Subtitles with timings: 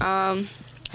[0.00, 0.48] Um,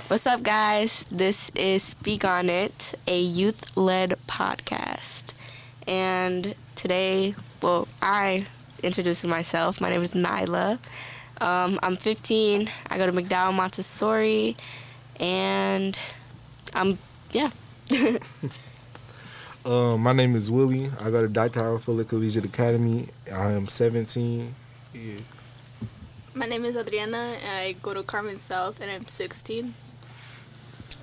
[0.07, 1.05] what's up, guys?
[1.11, 5.23] This is Speak on It, a youth led podcast.
[5.87, 8.45] And today, well, I
[8.83, 9.81] introducing myself.
[9.81, 10.79] My name is Nyla.
[11.41, 12.69] Um, I'm 15.
[12.89, 14.57] I go to MacDowell Montessori,
[15.19, 15.97] and
[16.73, 16.97] I'm
[17.31, 17.51] yeah.
[19.65, 20.89] Uh, my name is Willie.
[21.01, 21.77] I go to Dr.
[21.79, 23.09] Fuller Collegiate Academy.
[23.31, 24.55] I am 17.
[24.93, 25.19] Yeah.
[26.39, 27.35] My name is Adriana.
[27.43, 29.73] and I go to Carmen South, and I'm 16.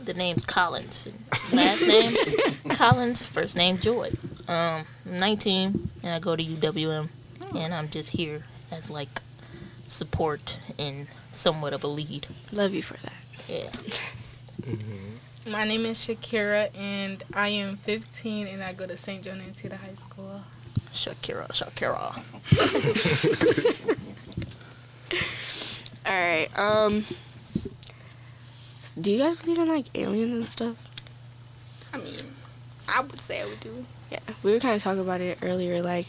[0.03, 1.09] The name's Collins.
[1.53, 2.17] Last name
[2.71, 3.23] Collins.
[3.23, 4.13] First name Joy.
[4.49, 7.11] Um, I'm 19 and I go to UWM,
[7.55, 9.21] and I'm just here as like
[9.85, 12.29] support and somewhat of a lead.
[12.51, 13.13] Love you for that.
[13.47, 13.71] Yeah.
[14.63, 15.51] Mm-hmm.
[15.51, 19.23] My name is Shakira, and I am 15, and I go to St.
[19.23, 20.41] Joan Antida High School.
[20.93, 22.23] Shakira, Shakira.
[26.07, 26.49] All right.
[26.59, 27.05] Um,
[29.01, 30.77] do you guys believe in like aliens and stuff?
[31.93, 32.21] I mean,
[32.89, 33.85] I would say I would do.
[34.11, 36.07] Yeah, we were kind of talking about it earlier, like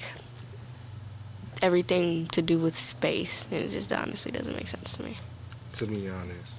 [1.61, 5.17] everything to do with space, and it just honestly doesn't make sense to me.
[5.77, 6.57] To be honest,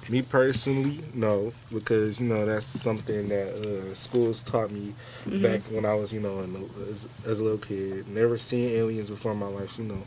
[0.10, 4.94] me personally, no, because you know that's something that uh, schools taught me
[5.26, 5.42] Mhm.
[5.42, 8.08] back when I was, you know, in the, as, as a little kid.
[8.08, 10.02] Never seen aliens before in my life, you know.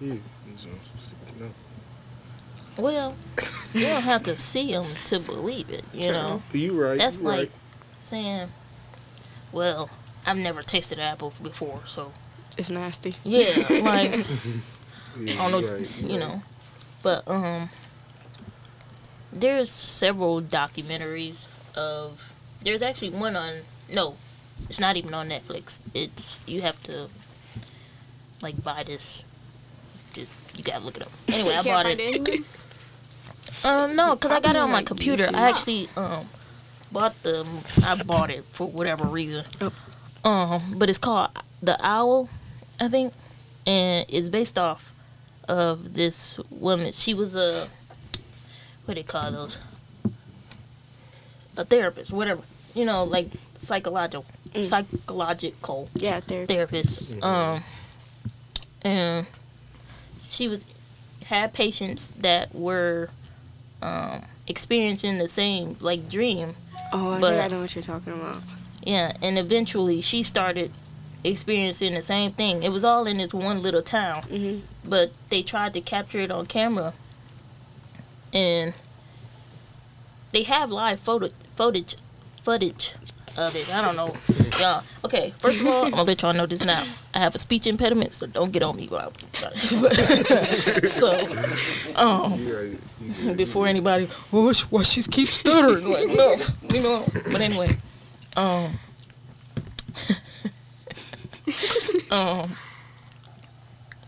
[0.00, 0.14] Yeah,
[1.40, 1.46] no.
[2.76, 3.16] Well,
[3.74, 5.84] you don't have to see them to believe it.
[5.92, 6.96] You know, you right.
[6.98, 7.50] that's you like right.
[8.00, 8.48] saying,
[9.50, 9.90] "Well,
[10.24, 12.12] I've never tasted apple before, so
[12.56, 13.16] It's nasty.
[13.24, 14.12] yeah, like
[15.20, 16.18] Yeah, I don't know, you right, you right.
[16.20, 16.42] know.
[17.02, 17.70] But um
[19.32, 22.32] there's several documentaries of
[22.62, 23.54] there's actually one on
[23.92, 24.16] no,
[24.68, 25.80] it's not even on Netflix.
[25.94, 27.08] It's you have to
[28.42, 29.24] like buy this
[30.12, 31.10] just you gotta look it up.
[31.28, 32.44] Anyway, I bought find it.
[33.64, 35.26] Um no, cuz I got it on my Like computer.
[35.26, 35.34] YouTube.
[35.34, 36.26] I actually um
[36.92, 37.44] bought the
[37.84, 39.44] I bought it for whatever reason.
[39.60, 39.72] Oh.
[40.24, 41.30] Um but it's called
[41.62, 42.28] The Owl,
[42.80, 43.12] I think,
[43.66, 44.92] and it's based off
[45.48, 46.92] of this woman.
[46.92, 47.68] She was a
[48.84, 49.58] what do they call those?
[51.56, 52.42] A therapist, whatever.
[52.74, 54.64] You know, like psychological Mm.
[54.64, 56.46] psychological Yeah, there.
[56.46, 57.02] therapist.
[57.12, 57.22] Mhm.
[57.22, 57.62] Um,
[58.82, 59.26] and
[60.28, 60.64] she was
[61.26, 63.10] had patients that were
[63.82, 66.54] um, experiencing the same like dream.
[66.92, 68.42] Oh, I but- think I know what you're talking about.
[68.82, 70.70] Yeah, and eventually she started
[71.24, 72.62] experiencing the same thing.
[72.62, 76.30] It was all in this one little town, hmm but they tried to capture it
[76.30, 76.94] on camera,
[78.32, 78.72] and
[80.32, 81.96] they have live photo footage
[82.42, 82.94] footage
[83.38, 83.72] of it.
[83.72, 84.14] I don't know,
[84.58, 84.82] y'all.
[85.04, 86.84] Okay, first of all, I'm gonna let y'all know this now.
[87.14, 88.88] I have a speech impediment, so don't get on me.
[88.88, 89.12] While
[90.84, 91.26] so,
[91.96, 92.78] um.
[93.36, 95.88] Before anybody, oh, why she keeps stuttering?
[95.88, 96.36] Like, no,
[96.70, 97.04] you know.
[97.32, 97.78] But anyway,
[98.36, 98.78] um,
[102.10, 102.50] um,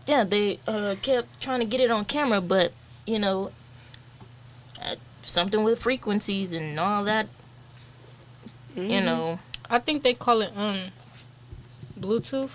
[0.05, 2.73] yeah, they uh, kept trying to get it on camera, but
[3.07, 3.51] you know,
[5.23, 7.27] something with frequencies and all that.
[8.75, 9.39] You know,
[9.69, 10.77] I think they call it um
[11.99, 12.51] Bluetooth.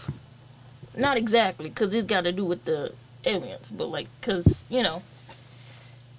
[0.97, 2.93] not exactly because it's got to do with the
[3.25, 5.03] aliens, but like, cause you know,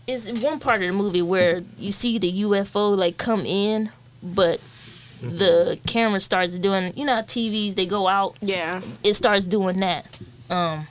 [0.07, 3.89] it's one part of the movie where you see the UFO like come in,
[4.23, 4.59] but
[5.21, 8.81] the camera starts doing, you know, how TVs they go out, Yeah.
[9.03, 10.05] it starts doing that,
[10.49, 10.85] um,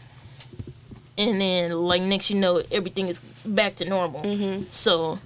[1.17, 4.23] and then like next you know everything is back to normal.
[4.23, 5.19] hmm So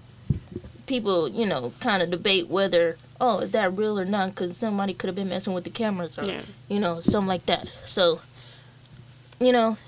[0.87, 4.95] people, you know, kind of debate whether oh is that real or not because somebody
[4.95, 6.43] could have been messing with the cameras or Yeah.
[6.69, 7.67] you know something like that.
[7.85, 8.21] So
[9.39, 9.79] you know,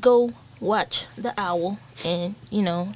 [0.00, 2.92] go watch the owl and you know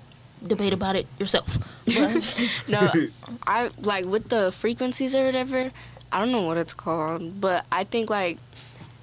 [0.46, 1.58] debate about it yourself.
[2.68, 2.90] No,
[3.46, 5.70] I like with the frequencies or whatever.
[6.12, 8.38] I don't know what it's called, but I think like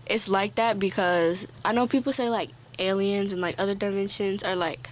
[0.06, 4.56] it's like that because I know people say like aliens and like other dimensions are
[4.56, 4.90] like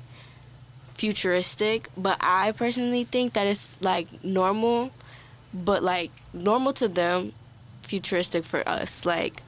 [0.95, 4.91] futuristic, but I personally think that it's like normal,
[5.53, 7.33] but like normal to them,
[7.81, 9.05] futuristic for us.
[9.05, 9.41] Like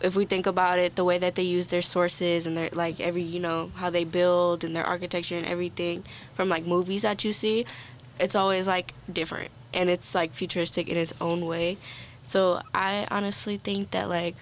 [0.00, 3.00] if we think about it, the way that they use their sources and their like
[3.00, 6.04] every you know how they build and their architecture and everything
[6.34, 7.64] from like movies that you see,
[8.20, 11.76] it's always like different and it's like futuristic in its own way.
[12.22, 14.36] So I honestly think that like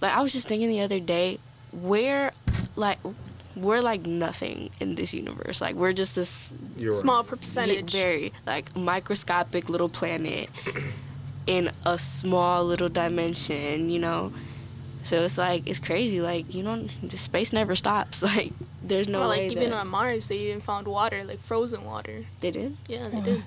[0.00, 1.38] like I was just thinking the other day,
[1.72, 2.32] where
[2.74, 2.98] like
[3.56, 5.60] we're like nothing in this universe.
[5.60, 6.94] Like we're just this You're.
[6.94, 7.90] Small percentage.
[7.92, 10.50] very like microscopic little planet
[11.46, 14.32] in a small little dimension, you know.
[15.04, 16.20] So it's like it's crazy.
[16.20, 18.22] Like you know, the space never stops.
[18.36, 21.38] Like there's no or way like even that on Mars, they even found water, like
[21.40, 22.26] frozen water.
[22.40, 22.76] they did.
[22.86, 23.42] Yeah, they did.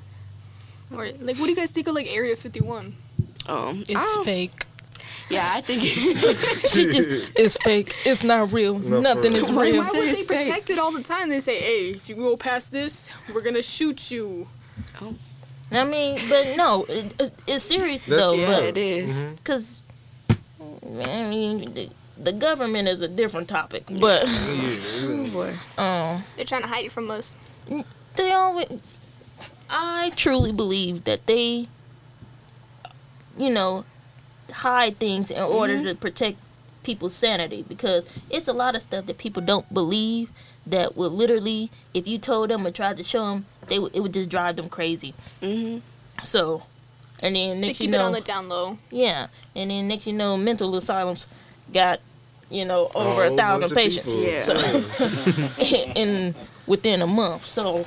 [0.91, 2.95] Or like, what do you guys think of like Area 51?
[3.47, 4.65] Um, It's fake.
[5.29, 5.81] Yeah, I think.
[6.69, 7.95] She just it's fake.
[8.05, 8.79] It's not real.
[8.79, 9.55] No, Nothing for is real.
[9.55, 10.47] Why, why would they It's fake.
[10.47, 11.29] protect it all the time?
[11.29, 14.47] They say, hey, if you go past this, we're gonna shoot you.
[15.71, 18.33] I mean, but no, it, it- it's serious That's- though.
[18.33, 19.15] yeah, but it is.
[19.37, 19.83] Because
[20.59, 23.83] I mean, the, the government is a different topic.
[23.99, 25.53] But Oh boy.
[25.77, 27.35] um, They're trying to hide it from us.
[28.15, 28.79] they always.
[29.69, 31.67] I truly believe that they,
[33.37, 33.85] you know,
[34.51, 36.37] hide things in order to protect
[36.83, 40.31] people's sanity because it's a lot of stuff that people don't believe
[40.65, 44.01] that would literally, if you told them or tried to show them, they would, it
[44.01, 45.13] would just drive them crazy.
[45.41, 45.77] hmm
[46.23, 46.63] So,
[47.21, 48.77] and then They next you keep it on know, the down low.
[48.91, 51.27] yeah, and then next you know, mental asylums
[51.73, 51.99] got
[52.49, 54.13] you know over whole a thousand patients.
[54.13, 54.23] people.
[54.23, 54.41] Yeah.
[54.41, 54.53] So,
[55.95, 56.33] in
[56.65, 57.45] within a month.
[57.45, 57.85] So,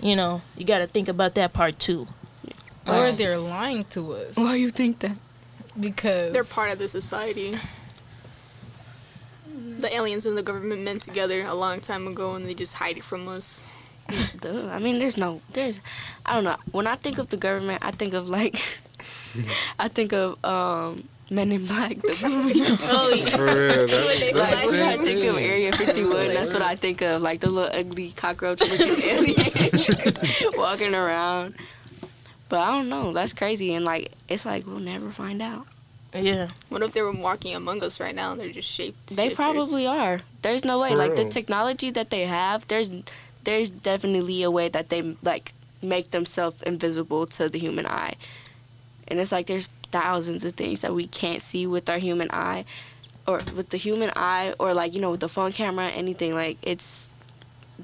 [0.00, 2.06] you know, you got to think about that part too.
[2.86, 5.16] Or Um, they're lying to us Why you think that?
[5.78, 7.56] Because They're part of the society.
[9.78, 12.96] The aliens and the government met together a long time ago, and they just hide
[12.96, 13.64] it from us.
[14.40, 14.68] Duh.
[14.70, 15.80] I mean, there's no, there's,
[16.26, 16.56] I don't know.
[16.70, 18.60] When I think of the government, I think of like,
[19.78, 22.60] I think of um, Men in Black, the movie.
[22.82, 23.30] Oh yeah.
[23.30, 23.86] For real.
[23.88, 25.36] That's, they that's like I think of.
[25.38, 30.94] Area 51, that's what I think of, like the little ugly cockroach looking alien walking
[30.94, 31.54] around.
[32.52, 33.14] But I don't know.
[33.14, 35.66] That's crazy, and like it's like we'll never find out.
[36.12, 39.06] yeah, What if they were walking among us right now and they're just shaped?
[39.06, 40.20] They probably are.
[40.42, 40.90] There's no way.
[40.90, 42.90] For like the technology that they have, there's
[43.42, 48.16] there's definitely a way that they like make themselves invisible to the human eye.
[49.08, 52.66] And it's like there's thousands of things that we can't see with our human eye
[53.26, 56.58] or with the human eye or like, you know, with the phone camera, anything like
[56.60, 57.08] it's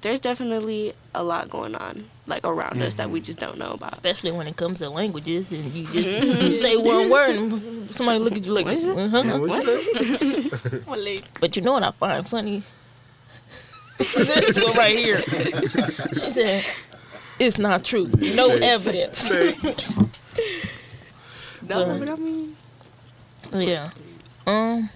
[0.01, 3.93] there's definitely a lot going on like around us that we just don't know about.
[3.93, 8.19] especially when it comes to languages, and you just you say one word, and somebody
[8.19, 8.97] look at you like, What is it?
[8.99, 9.23] uh-huh.
[9.25, 10.81] Yeah, what you say?
[10.87, 12.63] Well, like, But you know what I find funny?
[13.99, 15.21] this one right here.
[15.23, 16.65] She said,
[17.41, 18.07] "It's not true.
[18.19, 19.25] No evidence."
[21.69, 22.57] No, but I mean
[23.53, 23.91] yeah.
[24.47, 24.89] Um.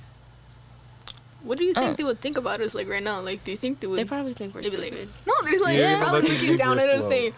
[1.44, 1.94] What do you think Uh.
[1.94, 3.20] they would think about us like right now?
[3.20, 3.98] Like, do you think they would?
[3.98, 5.08] they probably think we're they'd like, stupid.
[5.26, 7.32] no, they're like Yeah, they're probably looking down at us saying,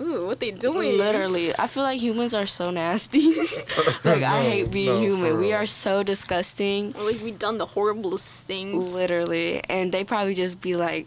[0.00, 3.34] "Ooh, what they doing?" Literally, I feel like humans are so nasty.
[4.04, 5.38] like I hate being no, human.
[5.38, 6.94] We are so disgusting.
[6.96, 8.94] Or like we've done the horriblest things.
[8.94, 11.06] Literally, and they probably just be like,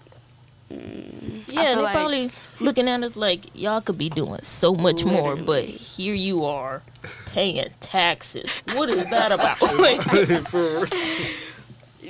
[0.72, 5.04] mm, Yeah, they're like- probably looking at us like y'all could be doing so much
[5.06, 6.82] more, but here you are
[7.28, 8.50] paying taxes.
[8.74, 9.58] What is that about?
[9.80, 10.02] Like,
[10.50, 10.86] For real.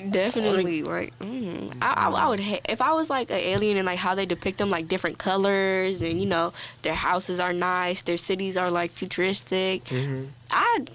[0.09, 1.18] Definitely like.
[1.19, 4.15] Mm, I, I, I would hate if I was like an alien and like how
[4.15, 6.53] they depict them like different colors and you know
[6.83, 9.83] their houses are nice, their cities are like futuristic.
[9.86, 10.27] Mhm.
[10.51, 10.89] I'd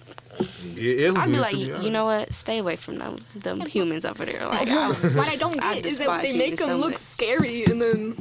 [0.74, 2.32] Yeah, I'd be like, be you know what?
[2.32, 4.46] Stay away from them, them humans over there.
[4.46, 6.98] Like, I, What I don't I get is that they make them so look much.
[6.98, 8.16] scary, and then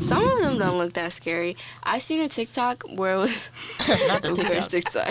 [0.00, 1.56] some of them don't look that scary.
[1.82, 3.48] I seen a TikTok where it was
[4.08, 4.68] not the Of TikTok.
[4.70, 5.06] TikTok.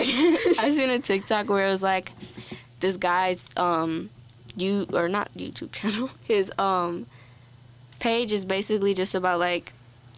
[0.64, 2.12] I seen a TikTok where it was like
[2.80, 4.10] this guy's um
[4.56, 6.10] you or not YouTube channel.
[6.24, 7.06] His um
[8.00, 9.72] page is basically just about like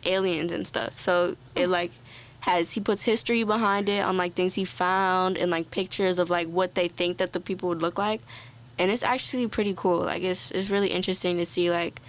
[0.05, 0.99] aliens and stuff.
[0.99, 1.93] So it like
[2.41, 6.29] has he puts history behind it on like things he found and like pictures of
[6.31, 8.21] like what they think that the people would look like.
[8.79, 10.01] And it's actually pretty cool.
[10.01, 12.01] Like it's it's really interesting to see like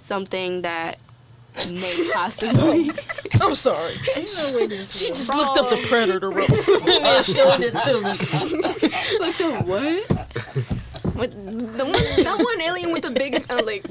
[0.00, 0.98] something that
[1.68, 2.90] may possibly
[3.40, 3.94] I'm sorry.
[3.94, 8.10] She just looked up the predator rope and then showed it to me.
[9.20, 10.75] like the what?
[11.18, 11.32] With
[11.76, 13.84] the one, that one alien with the big uh, like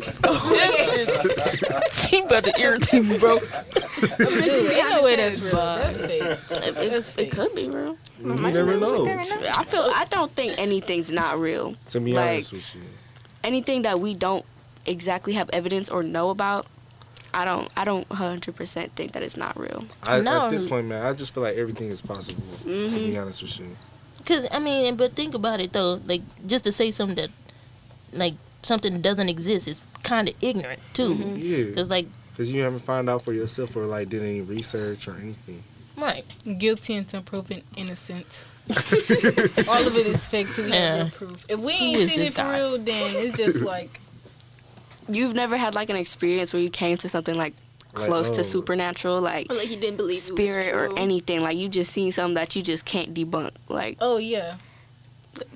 [1.91, 3.39] She about to irritate me, bro.
[3.39, 5.19] Dude, behind ain't no his way head.
[5.19, 5.53] that's real.
[5.55, 6.21] That's fake.
[6.21, 7.31] It, That's it fake.
[7.31, 7.97] could be real.
[8.23, 9.05] You never know.
[9.07, 11.75] I feel I don't think anything's not real.
[11.91, 12.81] To be Like- honest with you.
[13.43, 14.43] Anything that we don't
[14.85, 16.65] exactly have evidence or know about,
[17.33, 19.85] I don't I don't 100% think that it's not real.
[20.03, 20.45] I, No.
[20.45, 22.41] At this point, man, I just feel like everything is possible.
[22.63, 22.95] To Mm-hmm.
[22.95, 23.75] be honest with you.
[24.25, 26.01] Cause I mean, but think about it though.
[26.05, 27.29] Like just to say something that,
[28.13, 31.13] like something doesn't exist is kind of ignorant too.
[31.13, 31.35] Mm-hmm.
[31.37, 35.07] Yeah, Cause like because you haven't found out for yourself or like did any research
[35.07, 35.63] or anything.
[35.97, 36.25] right,
[36.57, 38.43] Guilty until proven innocent.
[38.69, 41.03] All of it is fake till we Yeah.
[41.03, 41.45] have proof.
[41.47, 42.57] If we ain't seen it for guy?
[42.57, 43.99] real, then it's just like
[45.07, 47.53] You've never had like an experience where you came to something like
[47.95, 48.35] Like, close oh.
[48.35, 51.69] to supernatural like Or like you didn't believe spirit it was or anything like you
[51.69, 54.57] just seen something that you just can't debunk like oh yeah.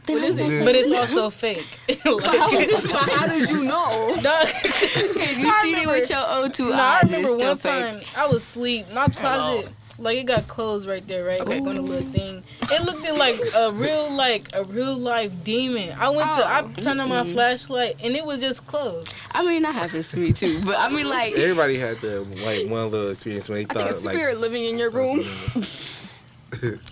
[0.05, 0.65] Then is it?
[0.65, 1.65] but it's also fake.
[1.87, 4.15] like, How did you know?
[4.21, 6.79] no, you I seen it with your O2 no, eyes.
[6.79, 7.71] I remember still one fake.
[7.71, 8.87] time I was asleep.
[8.93, 12.43] My closet, like it got closed right there, right, like on a little thing.
[12.63, 15.95] It looked like a real, like a real life demon.
[15.97, 19.13] I went to, I turned on my flashlight and it was just closed.
[19.31, 20.61] I mean, that happens to me too.
[20.63, 23.89] But I mean, like, Everybody had the like one little experience when they I think
[23.89, 24.41] a thought spirit like.
[24.41, 25.19] living in your room.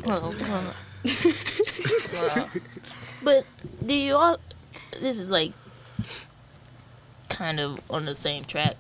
[0.06, 0.74] Well, uh,
[2.14, 2.48] wow.
[3.24, 3.46] But
[3.86, 4.38] do you all?
[5.02, 5.54] This is like
[7.30, 8.76] kind of on the same track.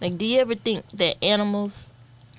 [0.00, 1.90] Like, do you ever think that animals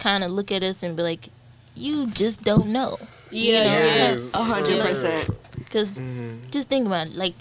[0.01, 1.29] kind of look at us and be like,
[1.75, 2.98] "You just don't know"?
[3.31, 3.63] Yeah,
[4.12, 4.34] Yes.
[4.34, 5.29] a hundred percent.
[5.58, 6.50] Because Mhm.
[6.51, 7.34] just think about it, like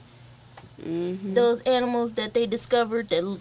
[0.87, 1.35] Mhm.
[1.35, 3.41] those animals that they discovered that l-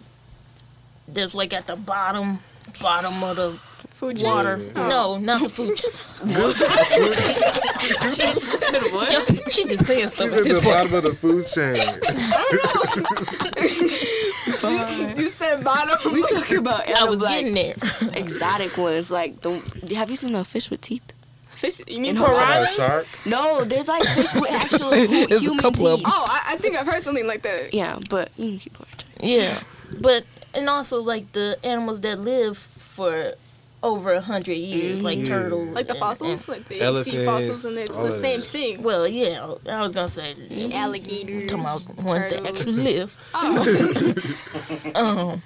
[1.08, 2.40] that's like at the bottom
[2.82, 3.52] bottom of the
[4.00, 4.24] Fuji.
[4.26, 4.58] water.
[4.58, 4.88] Yeah.
[4.88, 5.70] No, not the food.
[8.94, 9.12] what?
[9.12, 10.66] Yo, she just saying stuff She's at at the point.
[10.66, 11.80] bottom of the food chain.
[15.18, 15.98] You said bottom.
[16.14, 17.76] We talking about I was like, getting there.
[18.14, 19.10] exotic ones.
[19.10, 19.52] Like, the,
[19.96, 21.14] have you seen the fish with teeth?
[21.50, 21.82] Fish.
[21.88, 22.62] You mean In Talking piranha?
[22.62, 23.08] about a shark.
[23.26, 26.08] No, there's like fish with actual hu- There's a human couple of teeth.
[26.10, 27.74] Oh, I, I think I've heard something like that.
[27.74, 28.90] Yeah, but you can keep going.
[29.22, 29.60] Yeah,
[30.00, 30.24] but
[30.56, 33.34] and also like the animals that live for
[33.82, 35.26] over a hundred years, like Yeah.
[35.26, 38.12] turtles, Like the and- fossils, and- like the Elephants, sea fossils, and it's all the
[38.12, 38.84] same thing.
[38.84, 40.36] well, yeah, I was gonna say
[40.74, 41.44] Alligators.
[41.46, 43.18] talking about ones that actually live.
[43.34, 44.92] Oh.
[44.96, 45.42] Um,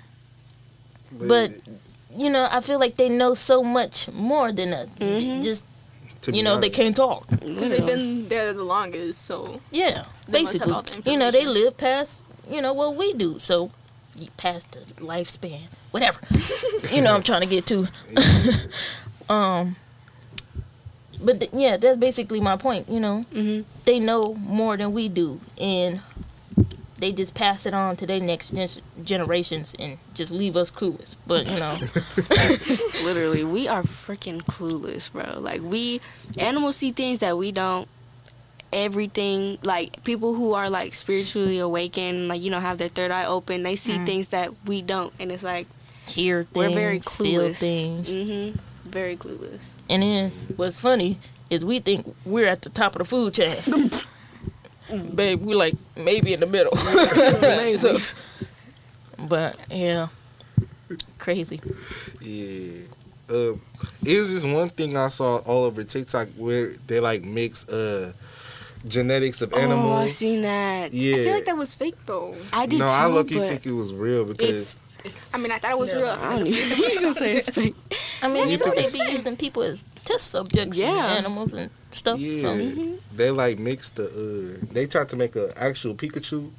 [1.11, 1.51] but
[2.15, 4.89] you know, I feel like they know so much more than us.
[4.99, 5.43] Mhm.
[5.43, 5.65] Just
[6.27, 7.27] you know, they can't talk.
[7.29, 11.17] Because they've been there the longest, so Yeah, They must have basically, all the you
[11.19, 13.71] know, they live past you know what we do, so you
[14.38, 16.20] past the lifespan, whatever.
[16.93, 17.88] you know, I'm trying to get to.
[19.29, 19.75] um,
[21.24, 22.89] but th- yeah, that's basically my point.
[22.89, 26.00] You know, hmm they know more than we do, and
[27.00, 31.15] they just pass it on to their next gen- generations and just leave us clueless.
[31.27, 31.77] But you know,
[33.03, 35.39] Literally, we are freaking clueless, bro.
[35.39, 36.00] Like we
[36.38, 37.88] animals see things that we don't.
[38.74, 43.25] Everything like people who are like spiritually awakened, like you know, have their third eye
[43.25, 44.06] open, they see Mm.
[44.06, 45.68] things that we don't, and it's like
[46.08, 47.58] hear things, we're very clueless.
[47.58, 48.60] things, mm-hmm.
[48.89, 49.60] Very clueless.
[49.89, 51.18] and then what's funny
[51.50, 53.92] is we think we're at the top of the food chain.
[55.15, 56.75] Babe, we like maybe in the middle.
[57.77, 57.98] so,
[59.27, 60.08] but yeah,
[61.18, 61.62] Crazy.
[62.22, 62.82] Yeah.
[63.30, 63.53] Uh,
[64.06, 68.12] it was this one thing I saw all over TikTok where they like mix uh
[68.87, 69.79] genetics of animals.
[69.85, 70.17] Oh, I animals.
[70.17, 70.93] seen that.
[70.93, 71.15] yeah.
[71.15, 72.35] I feel like that was fake though.
[72.51, 75.37] I did no, too, I look you think it was real because It's, it's I
[75.37, 75.97] mean, I thought it was Yeah.
[75.99, 76.09] real.
[76.09, 76.77] I don't even.
[76.93, 77.75] You gonna say it's fake?
[78.21, 81.15] I mean, you know, they be using people as test subjects and Yeah.
[81.17, 82.19] animals and stuff.
[82.19, 86.51] yeah, So, they like mixed the uh they tried to make an actual Pikachu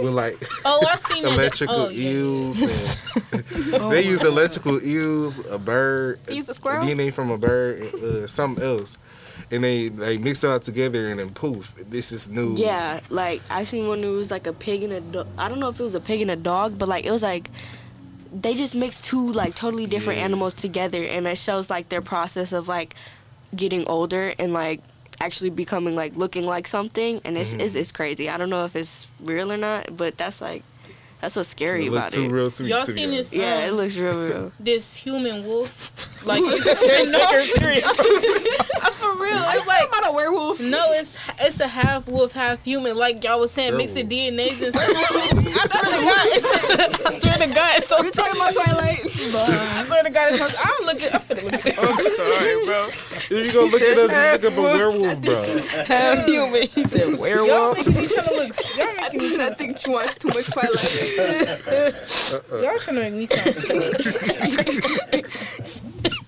[0.00, 1.32] with like oh, I seen that.
[1.32, 2.10] electrical oh, yeah, yeah.
[2.10, 3.10] eels.
[3.32, 6.84] And they use electrical eels, a bird, They use a squirrel?
[6.84, 8.96] DNA from a bird, and, uh, something else,
[9.50, 12.54] and they like mix it all together and then poof, this is new.
[12.56, 15.26] Yeah, like I seen one that was like a pig and a dog.
[15.38, 17.22] I don't know if it was a pig and a dog, but like it was
[17.22, 17.48] like
[18.32, 20.24] they just mixed two like totally different Yeah.
[20.24, 22.94] animals together, and it shows like their process of like
[23.54, 24.80] getting older and like
[25.20, 27.60] actually becoming like looking like something, and it's mm-hmm.
[27.60, 28.28] it's, it's crazy.
[28.28, 30.62] I don't know if it's real or not, but that's like
[31.24, 32.28] that's what's scary It about too it.
[32.28, 33.30] real to be Y'all seen honest.
[33.30, 33.40] this?
[33.40, 34.52] Yeah, um, it looks real real.
[34.60, 36.10] this human wolf.
[36.24, 39.36] Like, it's, no, I'm for real.
[39.36, 40.58] Are you It's like about a werewolf?
[40.58, 42.96] no, it's it's a half wolf, half human.
[42.96, 44.96] Like y'all was saying, mixing DNAs and stuff.
[44.96, 48.00] I swear to God, it's, I swear to God, it's so.
[48.02, 49.00] You're talking about Twilight.
[49.04, 50.64] I swear to God, it's so.
[50.64, 51.08] I'm looking.
[51.12, 51.78] I'm finna look at it.
[51.78, 52.86] I'm sorry, bro.
[52.88, 55.84] If you gonna look it up, just look up a werewolf, bro.
[55.84, 56.62] half human.
[56.68, 57.48] He said werewolf.
[57.48, 58.76] Y'all making me trying to look.
[58.78, 59.28] Y'all making me.
[59.28, 61.13] think, I think you watch too much Twilight.
[62.62, 65.26] Y'all trying to make me sound stupid.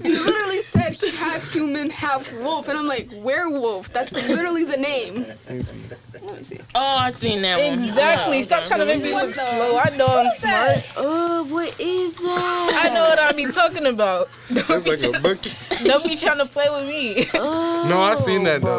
[0.06, 3.92] You literally said he half human, half wolf, and I'm like, werewolf.
[3.92, 5.26] That's literally the name.
[5.26, 5.76] Let me see.
[6.22, 6.58] Let me see.
[6.74, 7.84] oh, I've seen that one.
[7.84, 8.42] Exactly.
[8.42, 9.78] Stop trying to make me look slow.
[9.78, 10.84] I know I'm smart.
[10.96, 12.82] Oh, what is that?
[12.84, 14.28] I know what I be talking about.
[14.52, 17.28] Don't be, like a try- don't be trying to play with me.
[17.34, 18.70] Oh, No, I seen that oh, bro.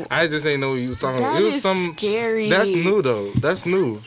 [0.00, 0.06] though.
[0.10, 1.40] I just ain't know what you was talking about.
[1.40, 1.94] It was is some.
[1.96, 2.48] scary.
[2.48, 3.32] That's new though.
[3.32, 4.00] That's new.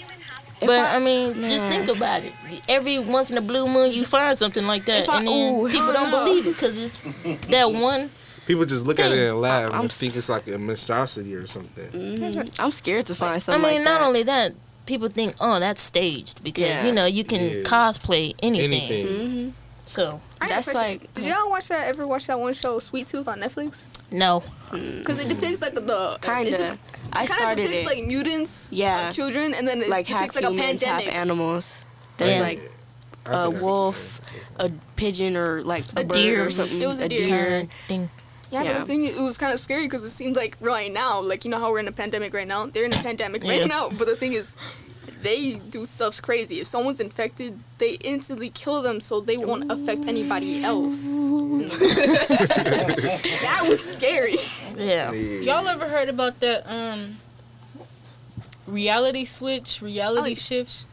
[0.61, 2.33] If But I- I, mean, just think about it.
[2.67, 5.69] Every once in a blue moon, you find something like that, I- and then ooh,
[5.69, 6.25] people don't no.
[6.25, 8.09] believe it because it's that one.
[8.45, 11.45] People just look at it and laugh I'm and think it's like a monstrosity or
[11.47, 11.87] something.
[11.91, 12.59] Mhm.
[12.59, 13.63] I'm scared to find something.
[13.63, 14.07] I mean, like not that.
[14.07, 14.53] only that,
[14.87, 16.85] people think, oh, that's staged because Yeah.
[16.85, 17.61] you know you can Yeah.
[17.63, 18.73] cosplay anything.
[18.73, 19.07] Anything.
[19.07, 19.49] hmm
[19.85, 21.87] So I That's like- Did y'all watch that?
[21.87, 23.83] Ever watch that one show, Sweet Tooth, on Netflix?
[24.11, 26.51] No, Because it depicts like the Kinda.
[26.51, 26.77] it's a-
[27.11, 27.85] I kind of started depicts it.
[27.85, 29.07] like mutants, Yeah.
[29.07, 31.15] uh, children, and then it like half depicts like a humans, half pandemic.
[31.15, 31.85] animals.
[32.17, 32.41] There's Yeah.
[32.41, 32.71] like
[33.25, 34.21] I a think wolf,
[34.57, 36.45] a pigeon, or like a, A bird deer.
[36.45, 36.81] or something.
[36.81, 37.25] It was a deer.
[37.27, 37.67] deer.
[37.87, 38.09] thing.
[38.51, 38.73] Yeah, Yeah.
[38.73, 41.45] but the thing it was kind of scary because it seems like right now, like
[41.45, 42.65] you know how we're in a pandemic right now.
[42.67, 43.51] They're in a pandemic Yeah.
[43.51, 44.55] right now, but the thing is,
[45.21, 46.59] they do stuff's crazy.
[46.59, 51.03] If someone's infected, they instantly kill them so they won't affect anybody else.
[53.43, 54.37] that was scary.
[54.77, 55.11] Yeah.
[55.11, 55.41] Yeah.
[55.41, 57.17] Y'all ever heard about that um
[58.67, 60.85] reality switch, reality like- shift?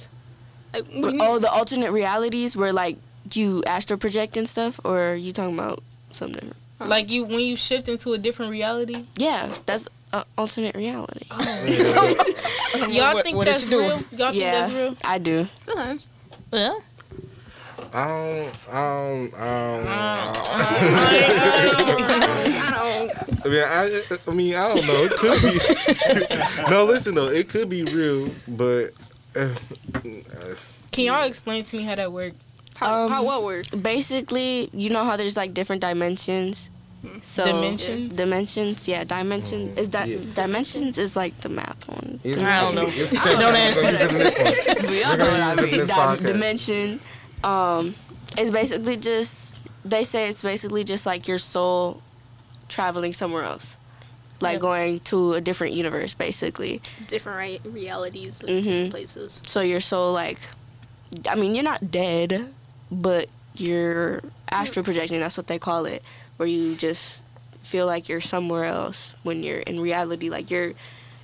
[0.73, 2.97] Like, what do you Oh, the alternate realities where like
[3.33, 5.83] you astral project and stuff, or are you talking about
[6.13, 6.91] something different?
[6.91, 9.05] Like you when you shift into a different reality?
[9.17, 11.27] Yeah, that's uh, alternate reality.
[11.31, 13.89] Y'all What- think what is that's she doing?
[13.89, 13.99] real?
[14.19, 14.97] Y'all think that's real?
[15.05, 15.49] I do.
[15.67, 16.09] Sometimes.
[16.53, 16.83] Well,
[17.93, 20.47] I don't, I don't, I don't,
[22.59, 23.47] I don't.
[23.47, 25.05] I mean, I, I mean, I don't know.
[25.05, 26.71] It could be.
[26.71, 28.91] no, listen though, it could be real, but
[29.37, 29.49] uh,
[30.93, 32.37] Can y'all explain to me how that works?
[32.75, 33.69] How, Um, how what word?
[33.83, 36.71] Basically, you know how there's like different dimensions.
[37.23, 38.17] So Dimensions?
[38.17, 40.19] dimensions, yeah, dimension is that Yeah.
[40.35, 42.19] dimensions is like the math one.
[42.25, 42.87] it's, I don't know.
[42.89, 43.83] It's, Don't answer.
[43.83, 44.87] We're using this one.
[44.91, 45.87] We all know what I mean.
[45.87, 47.01] Di- dimension.
[47.45, 47.95] Um,
[48.37, 52.03] it's basically just they say it's basically just like your soul
[52.69, 53.77] traveling somewhere else,
[54.41, 54.61] like Yep.
[54.63, 56.83] going to a different universe, basically.
[57.07, 58.63] Different right, realities, of Mhm.
[58.65, 59.43] different places.
[59.47, 60.41] So your soul, like,
[61.29, 62.53] I mean, you're not dead,
[62.91, 65.21] but you're astral projecting.
[65.21, 66.03] That's what they call it,
[66.37, 67.23] where you just
[67.63, 70.29] feel like you're somewhere else when you're in reality.
[70.31, 70.73] Like your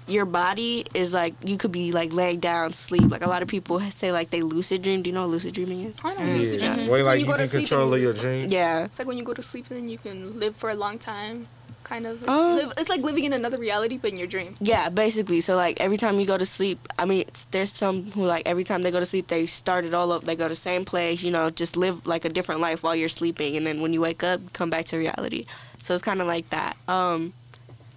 [0.08, 3.08] your body is like you could be like laying down, sleep.
[3.10, 5.02] Like a lot of people say, like they lucid dream.
[5.02, 5.94] Do you know what lucid dreaming is?
[6.02, 6.32] I don't Yeah.
[6.32, 6.38] know.
[6.38, 6.76] lucid dreaming.
[6.78, 8.52] Way It's when like you you go to can sleep control and- your dreams.
[8.52, 8.84] Yeah.
[8.84, 10.98] It's like when you go to sleep and then you can live for a long
[10.98, 11.46] time,
[11.84, 12.24] kind of.
[12.26, 12.54] Oh.
[12.60, 14.54] live, it's like living in another reality, but in your dream.
[14.60, 15.40] Yeah, basically.
[15.40, 18.46] So like every time you go to sleep, I mean, it's, there's some who like
[18.46, 20.24] every time they go to sleep, they start it all up.
[20.24, 22.94] They go to the same place, you know, just live like a different life while
[22.96, 25.44] you're sleeping, and then when you wake up, come back to reality.
[25.82, 26.76] So it's kind of like that.
[26.88, 27.32] Um,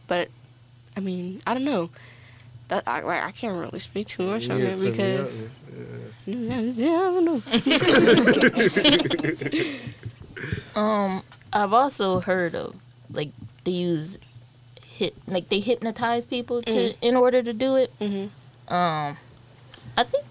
[0.08, 0.30] but
[0.98, 1.90] I mean, I don't know.
[2.70, 5.44] That I like I can't really speak too much on Yeah, it because
[6.26, 6.60] yeah.
[6.62, 7.42] yeah, I don't know.
[10.82, 11.22] um,
[11.54, 12.76] I've also heard of
[13.12, 13.30] like
[13.66, 14.18] they use
[14.88, 16.96] hit like they hypnotize people to Mm.
[17.02, 17.92] in order to do it.
[18.00, 18.28] hmm
[18.74, 19.18] Um,
[19.98, 20.26] I think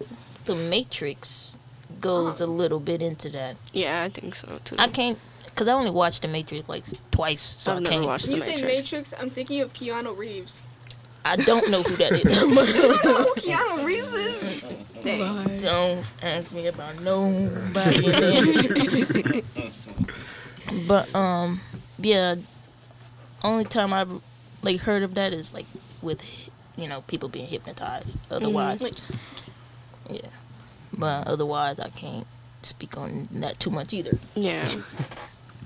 [0.47, 1.55] the Matrix
[2.01, 3.57] goes a little bit into that.
[3.73, 4.77] Yeah, I think so too.
[4.79, 8.07] I can't because I only watched the Matrix like twice, so I've I never can't.
[8.07, 8.63] watched you the say Matrix.
[8.63, 10.65] You say Matrix, I'm thinking of Keanu Reeves.
[11.27, 12.25] I don't know who that is.
[12.43, 14.63] oh, Keanu Reeves is.
[15.03, 15.59] Dang.
[15.61, 19.43] don't ask me about nobody.
[20.89, 21.61] but um,
[21.99, 22.37] yeah.
[23.45, 24.11] Only time I've
[24.63, 25.67] like heard of that is like
[26.03, 26.23] with
[26.77, 28.17] you know people being hypnotized.
[28.31, 29.23] Otherwise, Like just
[30.11, 30.29] yeah.
[30.97, 32.27] But otherwise, I can't
[32.63, 34.19] speak on that too much either.
[34.35, 34.67] Yeah.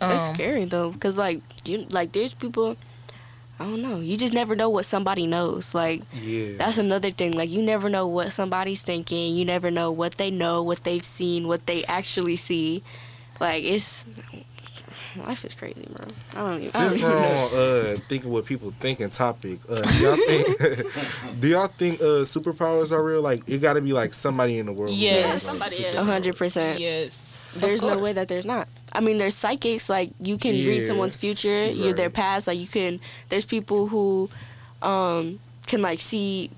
[0.00, 2.76] It's Um, scary though, cause like you like there's people.
[3.58, 3.98] I don't know.
[3.98, 5.74] You just never know what somebody knows.
[5.74, 6.56] Like Yeah.
[6.56, 7.32] that's another thing.
[7.32, 9.34] Like you never know what somebody's thinking.
[9.34, 12.84] You never know what they know, what they've seen, what they actually see.
[13.40, 14.04] Like it's
[15.18, 16.06] life is crazy, bro.
[16.34, 16.80] I don't even.
[16.80, 21.40] I Since we're on uh, thinking what people think and topic, uh, do y'all think
[21.40, 23.22] do y'all think uh, superpowers are real?
[23.22, 24.92] Like it got to be like somebody in the world.
[24.92, 25.24] Yes.
[25.24, 25.88] has, like, Somebody, yeah.
[25.88, 26.08] superpowers.
[26.08, 26.80] A hundred percent.
[26.80, 27.54] Yes.
[27.54, 28.68] There's no way that there's not.
[28.92, 29.88] I mean, there's psychics.
[29.88, 32.46] Like you can read someone's future, you their past.
[32.46, 33.00] Like you can.
[33.28, 34.28] There's people who
[34.82, 36.50] um, can like see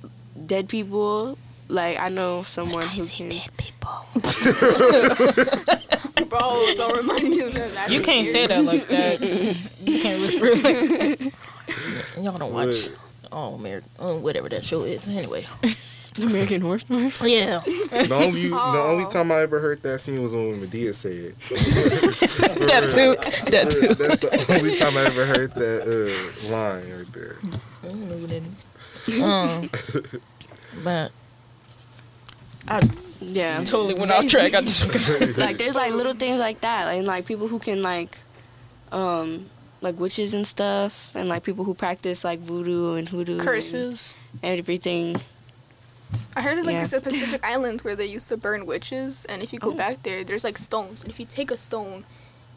[0.46, 1.38] dead people.
[1.70, 3.30] Like I know someone who can.
[3.30, 4.04] people.
[6.28, 7.70] bro, don't remind me of that.
[7.74, 9.20] That's You can't say that like that.
[9.20, 11.32] You can't whisper it like that.
[12.22, 12.88] Y'all don't watch.
[12.88, 12.98] What?
[13.30, 13.88] Oh, American,
[14.22, 15.06] whatever that show is.
[15.06, 15.46] Anyway,
[16.18, 17.12] American Horror Story.
[17.22, 17.60] yeah.
[17.60, 21.38] The only the only time I ever heard that scene was when Madea said it.
[22.66, 23.14] that too.
[23.50, 23.94] That too.
[23.94, 27.36] That's the only time I ever heard that uh, line right there.
[27.84, 28.42] I don't know what that
[29.06, 29.22] is.
[29.22, 29.70] Um,
[30.84, 31.12] but
[32.68, 32.80] I
[33.20, 33.62] Yeah.
[33.64, 34.54] Totally went off track.
[34.54, 34.86] I just
[35.38, 38.18] like there's like little things like that, and like people who can like,
[38.92, 39.46] um,
[39.80, 44.14] like witches and stuff, and like people who practice like voodoo and hoodoo, and curses.
[44.42, 45.20] everything.
[46.34, 46.78] I heard of like Yeah.
[46.80, 49.74] there's a Pacific island where they used to burn witches, and if you go Oh.
[49.74, 52.04] back there, there's like stones, and if you take a stone,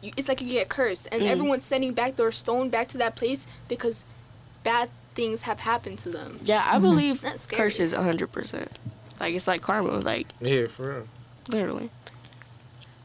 [0.02, 1.26] you, it's like you get cursed, and Mm.
[1.28, 4.04] everyone's sending back their stone back to that place because
[4.64, 6.40] bad things have happened to them.
[6.42, 7.62] Yeah, I believe That's scary.
[7.62, 8.72] curses hundred percent.
[9.20, 11.08] Like it's like karma, like Yeah, for real.
[11.48, 11.90] literally.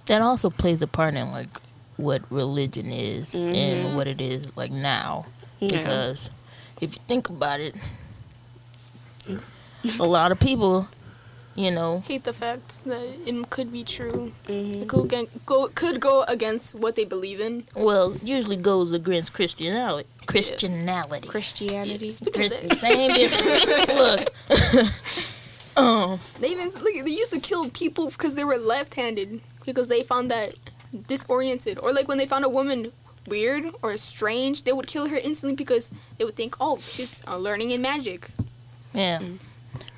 [0.07, 1.49] that also plays a part in like
[1.97, 3.55] what religion is Mhm.
[3.55, 5.25] and what it is like now.
[5.59, 5.77] Yeah.
[5.77, 6.29] Because
[6.81, 7.75] if you think about it,
[9.99, 10.87] a lot of people,
[11.55, 14.31] you know, Hate the fact that it could be true.
[14.47, 14.81] Mhm.
[14.83, 17.65] It could, again, go, could go against what they believe in.
[17.75, 20.07] well, usually goes against Christianity.
[20.25, 21.27] Christianity.
[21.27, 22.09] Christianity.
[22.11, 23.93] Speaking of Chris- that, Same difference.
[24.79, 24.89] Look.
[25.79, 26.19] um.
[26.39, 30.29] they even look, they used to kill people because they were left-handed because they found
[30.31, 30.55] that
[31.07, 32.91] disoriented, or like when they found a woman
[33.27, 37.37] weird or strange, they would kill her instantly because they would think, oh, she's uh,
[37.37, 38.31] learning in magic.
[38.93, 39.21] Yeah.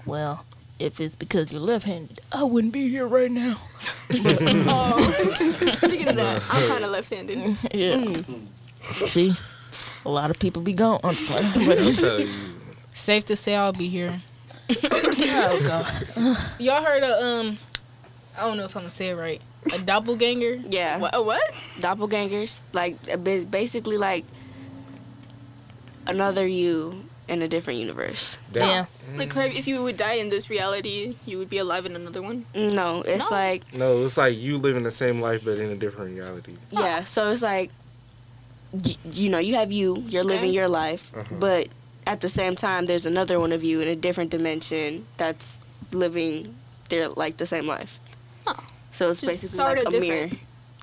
[0.05, 0.45] Well,
[0.79, 3.57] if it's because you're left-handed, I wouldn't be here right now.
[4.13, 4.97] Oh,
[5.77, 7.57] speaking of that, I'm kind of left-handed.
[7.73, 8.21] Yeah.
[8.81, 9.33] See,
[10.05, 10.99] a lot of people be gone.
[11.03, 12.33] I'm playing, I'm telling you.
[12.93, 14.21] Safe to say I'll be here.
[14.91, 16.37] Oh god.
[16.59, 17.57] Y'all heard of um
[18.37, 19.41] I don't know if I'm gonna say it right.
[19.73, 20.61] A doppelganger?
[20.69, 20.97] Yeah.
[20.97, 21.15] What?
[21.15, 21.43] a what?
[21.79, 22.61] Doppelgangers.
[22.73, 24.25] Like a bit, basically like
[26.07, 28.37] another you in a different universe.
[28.53, 28.85] Yeah.
[29.15, 32.45] Like, if you would die in this reality, you would be alive in another one.
[32.55, 33.35] No, it's No.
[33.37, 36.55] like No, it's like you living the same life but in a different reality.
[36.71, 37.03] yeah.
[37.03, 37.71] So it's like
[38.73, 40.03] y- you know you have you.
[40.07, 41.35] You're living your life, Uh-huh.
[41.39, 41.67] but
[42.11, 45.59] at the same time there's another one of you in a different dimension that's
[45.93, 46.55] living
[46.89, 47.99] their like the same life.
[48.45, 48.59] Oh.
[48.91, 50.29] So it's Just basically sorta like a mirror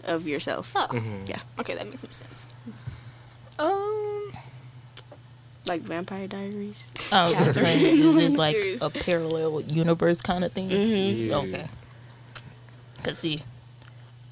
[0.05, 0.73] of yourself.
[0.75, 0.89] Oh.
[0.91, 1.29] Mhm.
[1.29, 1.41] Yeah.
[1.61, 2.49] Okay, that makes some sense.
[3.59, 4.33] Um,
[5.67, 6.89] Like Vampire Diaries.
[7.13, 7.39] I was Yeah.
[7.41, 10.71] gonna say it's just like a parallel universe kind of thing.
[10.71, 11.29] Mm-hmm.
[11.31, 11.37] Yeah.
[11.37, 11.67] Okay.
[13.05, 13.43] Cause see,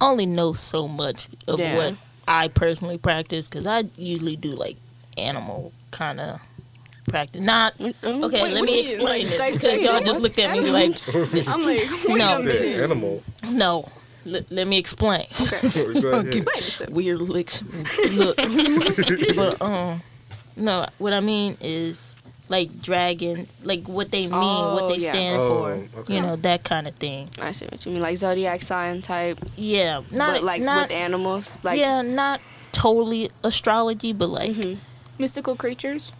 [0.00, 1.76] I only know so much of Yeah.
[1.76, 1.94] what
[2.26, 3.48] I personally practice.
[3.48, 4.76] Cause I usually do like
[5.18, 6.40] animal kind of
[7.08, 7.40] practice.
[7.40, 7.92] Not okay.
[8.02, 10.70] Wait, let what do me you explain Like, this because y'all just looked at me
[10.70, 10.96] like,
[11.48, 12.40] I'm like, No.
[12.40, 12.80] a Said minute.
[12.82, 13.22] animal.
[13.50, 13.88] no.
[14.26, 15.24] L- let me explain.
[15.40, 15.60] Okay.
[16.00, 16.34] Go ahead.
[16.34, 17.62] Explain weird licks
[18.16, 18.56] looks.
[19.36, 20.00] but um
[20.56, 25.12] no, what I mean is like dragon, like what they mean, what Oh, they yeah.
[25.12, 25.58] stand Oh,
[25.94, 26.00] for.
[26.00, 26.14] okay.
[26.16, 27.28] You know, that kind of thing.
[27.40, 30.00] I see what you mean, like zodiac sign type, Yeah.
[30.10, 31.58] Not but like not with animals.
[31.62, 32.40] Like yeah, not
[32.72, 34.78] totally astrology, but like mhm.
[35.18, 36.12] Mystical creatures.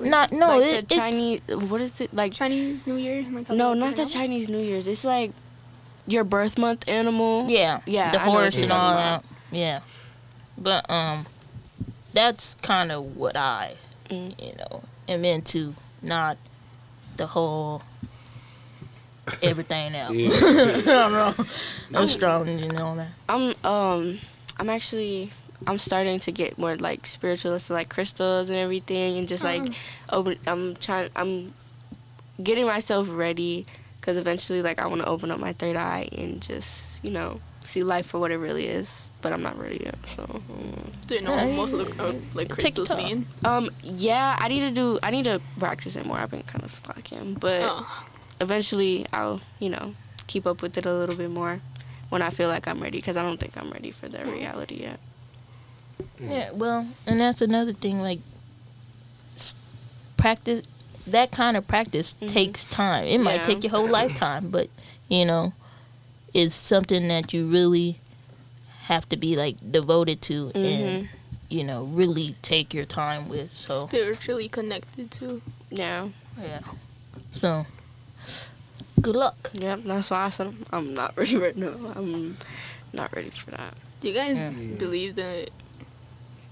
[0.00, 1.40] Not no, like it, the it's Chinese.
[1.48, 2.32] What is it like?
[2.32, 3.24] Chinese New Year.
[3.30, 4.12] Like No, not the everything else?
[4.12, 4.86] Chinese New Year's.
[4.86, 5.32] It's like
[6.06, 7.46] your birth month animal.
[7.48, 9.24] yeah, Yeah, the I horse and all that.
[9.50, 9.80] Yeah.
[10.58, 11.26] But um
[12.12, 13.74] that's kind of what I,
[14.08, 14.40] Mm.
[14.40, 16.36] you know, am into, not
[17.16, 17.82] the whole
[19.42, 20.14] everything else.
[20.14, 20.28] Yeah.
[20.48, 21.12] I don't
[21.92, 22.00] know.
[22.00, 23.08] Astrology and all that.
[23.28, 24.18] I'm um
[24.58, 25.32] I'm actually
[25.66, 29.74] I'm starting to get more like spiritualist, like crystals and everything, and just like Mm.
[30.10, 30.36] open.
[30.46, 31.10] I'm trying.
[31.16, 31.52] I'm
[32.42, 33.66] getting myself ready
[34.00, 37.40] because eventually, like, I want to open up my third eye and just you know
[37.64, 39.08] see life for what it really is.
[39.22, 39.96] But I'm not ready yet.
[40.14, 40.22] So.
[40.22, 41.06] mm.
[41.08, 42.98] Do you know what most of the uh, like crystals time.
[42.98, 43.26] mean?
[43.44, 43.70] Um.
[43.82, 44.98] Yeah, I need to do.
[45.02, 46.18] I need to practice it more.
[46.18, 48.04] I've been kind of slacking, but Oh.
[48.40, 49.94] eventually I'll you know
[50.28, 51.60] keep up with it a little bit more
[52.08, 54.76] when I feel like I'm ready because I don't think I'm ready for that reality
[54.82, 55.00] yet.
[56.20, 57.98] Yeah, well, and that's another thing.
[58.00, 58.20] Like,
[60.16, 60.62] practice
[61.06, 62.28] that kind of practice Mhm.
[62.28, 63.04] takes time.
[63.06, 63.44] It might Yeah.
[63.44, 64.68] take your whole lifetime, but
[65.08, 65.52] you know,
[66.34, 68.00] it's something that you really
[68.88, 71.08] have to be like devoted to and
[71.48, 73.50] you know really take your time with.
[73.56, 75.42] So Spiritually connected to.
[75.70, 76.08] Yeah.
[76.40, 76.60] yeah,
[77.32, 77.66] so
[79.00, 79.50] good luck.
[79.54, 81.74] Yep, that's why I said I'm, I'm not ready right now.
[81.94, 82.36] I'm
[82.92, 83.74] not ready for that.
[84.00, 84.50] Do you guys Yeah.
[84.76, 85.50] believe that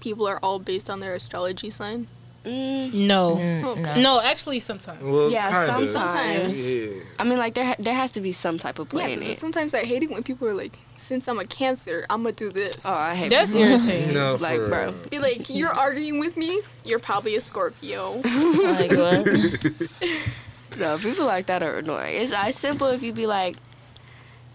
[0.01, 2.07] people are all based on their astrology sign?
[2.45, 3.37] Mm, No.
[3.37, 3.81] Mm, Okay.
[4.01, 4.17] no.
[4.17, 5.01] No, actually sometimes.
[5.01, 5.91] Well, yeah, kinda.
[5.91, 6.69] sometimes.
[6.69, 6.87] Yeah.
[7.17, 9.19] I mean, like there ha- there has to be some type of Yeah, play in
[9.19, 9.39] because it.
[9.39, 12.51] sometimes I hate it when people are like, since I'm a Cancer, I'm gonna do
[12.51, 12.85] this.
[12.85, 13.29] Oh, I hate it.
[13.31, 13.65] That's people.
[13.67, 14.13] irritating.
[14.13, 14.93] No, Like, for bro.
[15.09, 16.61] Be like, you're arguing with me?
[16.85, 18.21] You're probably a Scorpio.
[18.23, 19.25] Like what?
[20.77, 22.15] No, people like that are annoying.
[22.21, 23.55] It's, it's simple if you be like,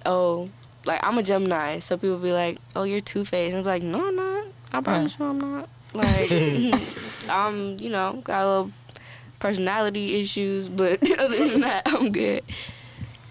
[0.05, 0.50] oh,
[0.85, 3.83] like I'm a Gemini, so people be like, oh, you're two faced, and I'm like,
[3.83, 4.30] "No, no,
[4.72, 4.88] I'm not.
[4.88, 5.68] I promise you, I'm not.
[5.92, 6.30] Like,
[7.28, 8.70] I'm, you know, got a little
[9.38, 12.42] personality issues, but other than that, I'm good.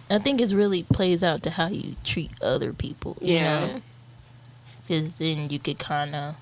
[0.09, 3.17] I think it really plays out to how you treat other people.
[3.21, 3.59] You Yeah.
[3.67, 3.81] know?
[4.87, 6.35] Because then you could kind of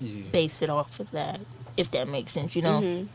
[0.00, 0.24] Yeah.
[0.32, 1.40] base it off of that,
[1.76, 2.80] if that makes sense, you know.
[2.82, 3.08] Mhm.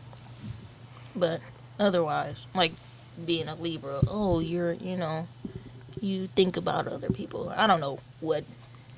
[1.15, 1.41] But
[1.79, 2.71] otherwise, like
[3.25, 5.27] being a Libra, oh, you're, you know,
[6.01, 7.49] you think about other people.
[7.55, 8.43] I don't know what.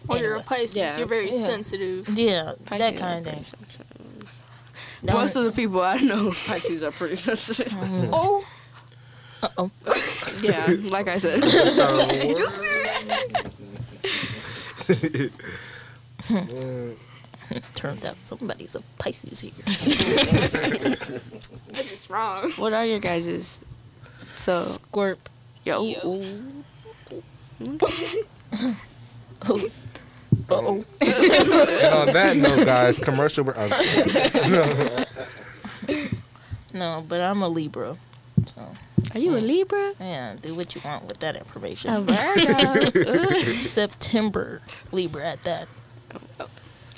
[0.08, 0.42] Or you're a.
[0.44, 0.76] Pisces.
[0.76, 0.98] Yeah.
[0.98, 1.46] You're very Yeah.
[1.46, 2.10] sensitive.
[2.10, 3.44] Yeah, that kind of thing.
[3.44, 4.30] sensitive.
[5.04, 7.72] That Most of the people I know, Pisces are pretty sensitive.
[7.72, 8.10] Mhm.
[8.14, 8.44] Oh,
[9.44, 9.72] Uh-oh.
[10.44, 11.44] yeah, like I said.
[11.44, 13.10] Star Wars.
[16.30, 16.96] Mm,
[17.74, 19.52] Turned out somebody's a Pisces here.
[21.72, 22.52] That's just wrong.
[22.58, 23.58] What are your guys's?
[24.36, 25.18] So Scorp.
[25.66, 25.98] yo, Yo.
[26.06, 26.64] ooh.
[30.50, 30.84] Uh-oh.
[31.02, 33.44] And on that note, guys, commercial.
[33.46, 35.08] break- I'm just.
[36.74, 37.98] No, but I'm a Libra.
[39.14, 39.94] are you a Libra?
[40.00, 41.92] Yeah, do what you want with that information.
[41.92, 43.52] Oh, a Virgo.
[43.54, 45.68] September Libra at that.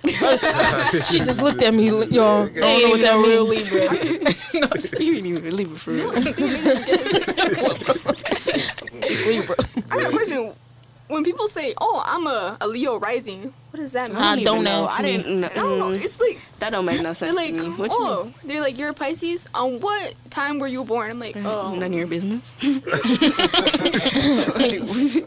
[0.04, 2.44] She just looked at me, y'all.
[2.44, 3.72] I don't know what that real means.
[3.72, 5.02] Libra.
[5.02, 6.10] you ain't even a Libra for real.
[9.28, 9.56] Libra.
[9.90, 10.54] I got a question.
[11.10, 14.18] When people say, "Oh, I'm a, a Leo rising," what does that mean?
[14.22, 14.84] I even don't know.
[14.86, 14.90] know.
[14.92, 15.42] I didn't.
[15.42, 15.48] Know.
[15.48, 15.92] I don't know.
[15.92, 17.76] It's like That don't make no sense they're like, to me.
[17.76, 19.48] What you "Oh, they're like you're a Pisces.
[19.54, 22.56] On what time were you born?" I'm like, "Oh, None of your business.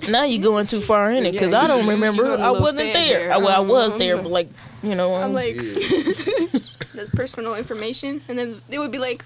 [0.09, 2.23] Now you're going too far in it because Yeah, I don't remember.
[2.25, 3.19] you got a I little wasn't there.
[3.21, 3.33] there.
[3.33, 4.49] I, well, I was Um, there, but like
[4.83, 5.63] you know, I'm like, Yeah.
[6.95, 8.23] that's personal information.
[8.29, 9.25] And then they would be like,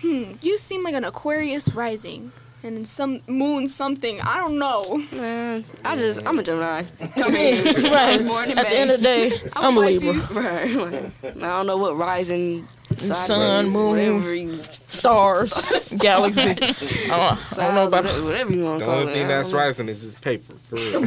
[0.00, 2.32] hmm, you seem like an Aquarius rising.
[2.64, 4.20] And then some moon something.
[4.20, 5.00] I don't know.
[5.12, 6.82] Man, I just I'm a Gemini.
[7.16, 8.26] I mean, right.
[8.26, 10.12] born in At the end of the day, I'm a Libra.
[10.34, 10.74] Right.
[10.74, 12.66] like, I don't know what rising
[12.96, 13.90] Sun, sideways, moon.
[13.90, 15.52] whatever you, Stars,
[16.00, 16.40] galaxy.
[16.40, 18.24] I don't, I don't know about it.
[18.24, 20.54] whatever you want The to call only thing that's rising is this paper.
[20.68, 21.04] For real.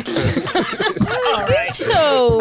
[1.36, 1.74] All right.
[1.74, 2.40] So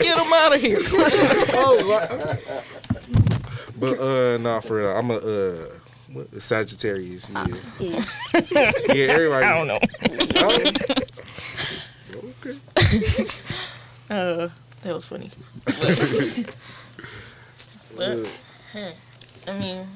[0.00, 0.78] get them out of here.
[0.80, 2.62] oh, right.
[3.78, 5.68] But uh, nah, for real, I'm a uh,
[6.14, 7.28] what, a Sagittarius.
[7.30, 7.46] Yeah.
[8.50, 9.44] yeah, everybody.
[9.46, 9.78] I don't know.
[10.36, 10.56] Oh.
[12.40, 12.58] okay.
[14.10, 14.48] Uh,
[14.82, 15.30] that was funny.
[17.96, 18.28] But,
[18.72, 18.90] huh,
[19.46, 19.86] I mean,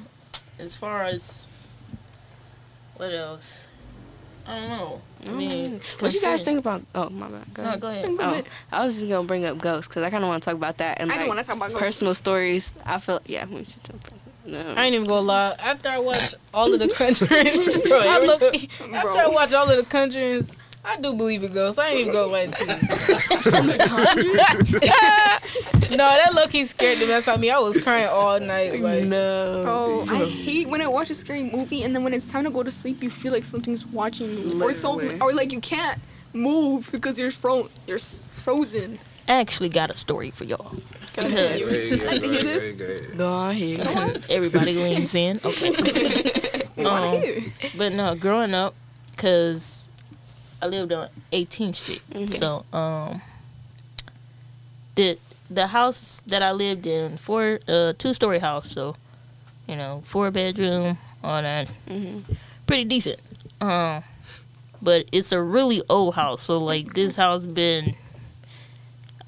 [0.60, 1.48] as far as
[2.96, 3.66] what else,
[4.46, 5.00] I don't know.
[5.26, 6.82] I mean, What you guys think about?
[6.94, 7.52] Oh my bad.
[7.54, 7.80] Go No, ahead.
[7.80, 8.06] go ahead.
[8.20, 10.54] Oh, I was just gonna bring up ghosts because I kind of want to talk
[10.56, 11.84] about that and I like want to talk about ghosts.
[11.84, 12.72] personal stories.
[12.86, 14.18] I feel yeah, we should jump in.
[14.48, 14.60] No.
[14.76, 15.56] I ain't even gonna lie.
[15.58, 19.84] After I watched all of the countries, I look, after I watch all of the
[19.84, 20.50] countries,
[20.84, 21.78] I do believe in ghosts.
[21.78, 22.70] I ain't even gonna lie to you.
[25.90, 27.50] no, that low key scared the mess out of me.
[27.50, 28.80] I was crying all night.
[28.80, 29.64] Like, no.
[29.66, 32.50] Oh, I hate when I watch a scary movie and then when it's time to
[32.50, 35.98] go to sleep, you feel like something's watching you, or so, or like you can't
[36.32, 38.98] move because you're fro- you're frozen.
[39.28, 40.72] I actually got a story for y'all.
[41.12, 41.96] Can I Because- tell you?
[41.98, 42.78] Hey, like to hear this?
[42.78, 43.16] hey, hey.
[43.16, 44.24] Go ahead.
[44.30, 45.40] Everybody leans in.
[46.78, 46.84] Okay.
[46.84, 47.52] Um.
[47.76, 48.72] But no, growing up,
[49.16, 49.88] cause
[50.62, 53.20] I lived on 18th Street, so um,
[54.94, 55.18] the
[55.50, 58.94] the house that I lived in, four uh two story house, so
[59.66, 62.22] you know four bedroom, all that, Mhm.
[62.66, 63.18] pretty decent.
[63.60, 64.04] Um,
[64.80, 67.96] but it's a really old house, so like this house been,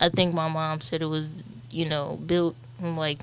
[0.01, 1.31] I think my mom said it was
[1.71, 3.21] you know built in like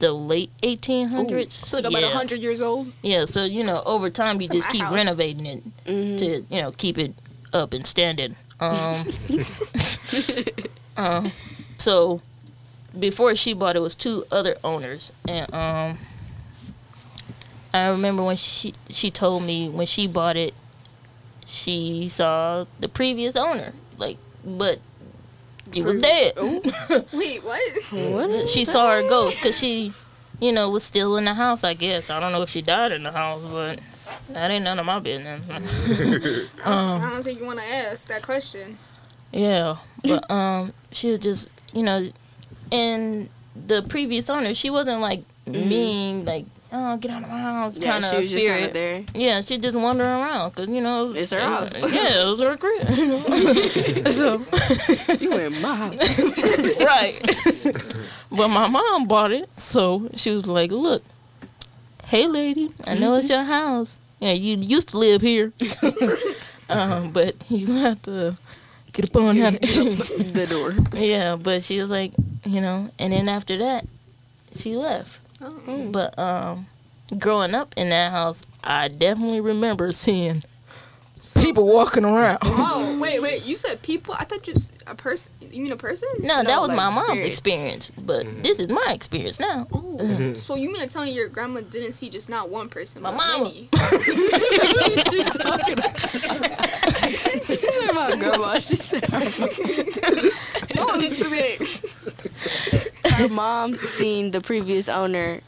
[0.00, 1.52] the late 1800s.
[1.52, 2.12] So like about a yeah.
[2.12, 2.92] hundred years old.
[3.02, 4.92] Yeah, so you know, over time you just keep house.
[4.94, 6.18] renovating it Mhm.
[6.18, 7.14] to you know keep it
[7.52, 8.36] up and standing.
[8.60, 9.04] Um,
[10.96, 11.32] um,
[11.78, 12.20] so
[12.98, 15.98] before she bought it was two other owners, and um,
[17.72, 20.54] I remember when she she told me when she bought it,
[21.46, 23.72] she saw the previous owner,
[24.44, 24.78] but
[25.72, 26.34] he was dead.
[27.12, 27.60] Wait, what?
[27.90, 28.48] What?
[28.48, 29.92] she saw her ghost because she,
[30.40, 31.64] you know, was still in the house.
[31.64, 33.80] I guess I don't know if she died in the house, but
[34.30, 35.42] that ain't none of my business.
[36.64, 38.78] I don't think you want to ask that question.
[39.32, 42.08] yeah, but um, she was just, you know,
[42.70, 43.28] and
[43.66, 47.92] the previous owner, she wasn't like mean, like oh get out of my house Yeah,
[47.92, 48.66] kind she of was just kind spirit.
[48.66, 49.04] of there.
[49.14, 51.70] Yeah, she just wandering around because you know it was- It's her house.
[51.92, 52.86] Yeah, it was her crib.
[54.12, 54.44] so
[55.20, 56.82] You in my house.
[56.84, 57.20] right.
[58.30, 61.02] but my mom bought it, so she was like, "Look,
[62.06, 63.98] hey, lady, I know it's your house.
[64.20, 65.52] Yeah, you used to live here,
[66.68, 68.36] um, but you have to
[68.92, 70.72] get up on out." the door.
[70.98, 72.12] yeah, but she was like,
[72.44, 73.86] you know, and then after that,
[74.56, 75.18] she left.
[75.44, 75.88] Oh.
[75.90, 76.66] But um,
[77.18, 80.42] growing up in that house, I definitely remember seeing
[81.40, 82.38] people walking around.
[82.76, 83.44] Oh, wait, wait.
[83.44, 84.14] You said people.
[84.18, 84.54] I thought you
[84.86, 85.32] a person.
[85.40, 86.08] You mean a person?
[86.20, 89.66] No, that was like my mom's experience, but this is my experience now.
[89.72, 93.02] Oh, so you mean to tell me your grandma didn't see just not one person,
[93.02, 93.18] My mom.
[93.18, 93.44] but mama.
[93.44, 93.68] many?
[97.92, 98.58] my grandma.
[98.58, 99.04] She said
[100.74, 100.86] No,
[101.30, 101.60] wait.
[103.16, 105.40] Her mom seen the previous owner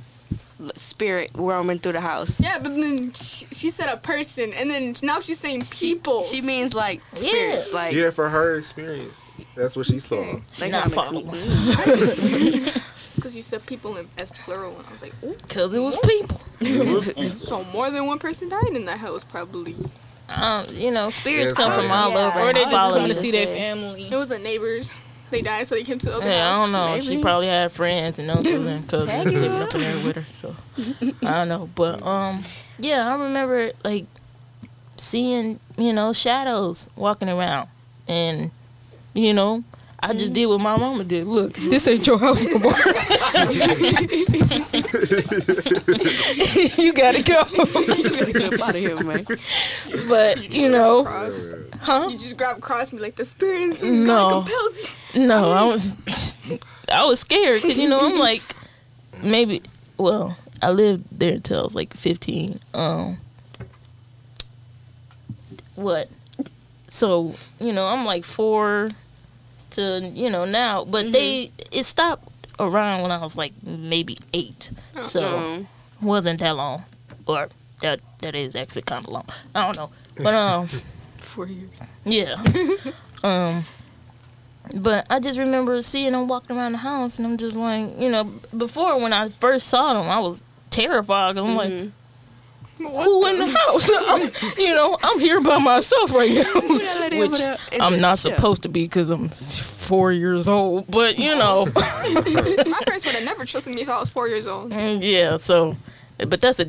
[0.74, 2.40] spirit roaming through the house.
[2.40, 6.22] Yeah, but then she, she said a person, and then now she's saying people.
[6.22, 9.24] She means like spirits, like Yeah, for her experience,
[9.54, 10.22] that's what she saw.
[10.58, 11.28] they Not kinda following.
[13.06, 15.14] It's because you said people in, as plural, and I was like.
[15.48, 16.38] Cause it was people.
[17.34, 19.74] So more than one person died in that house, probably.
[20.28, 22.28] Um, you know, spirits Yeah, come from all Yeah.
[22.28, 22.40] over.
[22.40, 24.08] Or and they just follow come to see their family.
[24.10, 24.92] It was the neighbors.
[25.30, 27.00] They died, so they came to the other Yeah, I don't know.
[27.00, 30.24] She probably had friends and uncles and cousins living up in there with her.
[30.28, 30.54] So
[31.24, 32.44] I don't know, but um,
[32.78, 34.06] yeah, I remember like
[34.96, 37.68] seeing you know shadows walking around,
[38.08, 38.50] and
[39.14, 39.64] you know.
[40.08, 41.26] I just did what my mama did.
[41.26, 42.72] Look, this ain't your house no more.
[46.78, 47.42] you gotta go.
[47.96, 49.26] You gotta get out of here, man.
[50.08, 51.54] But you know, Cross.
[51.80, 52.06] huh?
[52.08, 54.42] You just grab cross me like the spirit No.
[54.44, 55.26] Compels you.
[55.26, 56.60] No, I was
[56.92, 58.42] I was scared because you know I'm like
[59.24, 59.60] maybe
[59.98, 62.60] well I lived there until I was like 15.
[62.74, 63.16] Um,
[65.74, 66.08] what?
[66.86, 68.90] So you know I'm like four
[69.72, 74.70] to you know now, but they it stopped around when I was like maybe eight.
[75.02, 75.68] So Um,
[76.02, 76.84] wasn't that long,
[77.26, 77.48] or
[77.80, 79.26] that that is actually kind of long.
[79.54, 79.90] I don't know,
[80.22, 80.68] but um.
[81.18, 81.68] for you.
[82.04, 82.36] Yeah.
[83.24, 83.64] um,
[84.74, 88.08] but I just remember seeing them walking around the house, and I'm just like, you
[88.08, 88.24] know,
[88.56, 91.36] before when I first saw them, I was terrified.
[91.36, 91.90] 'cause I'm like,
[92.78, 93.90] who in the house?
[93.98, 96.44] I'm, you know, I'm here by myself right now,
[97.18, 97.40] which
[97.80, 100.86] I'm not supposed to be because I'm four years old.
[100.90, 104.46] But you know, My parents would have never trusted me if I was four years
[104.46, 104.70] old.
[104.72, 105.36] Mm, yeah.
[105.36, 105.74] So,
[106.18, 106.66] but that's a,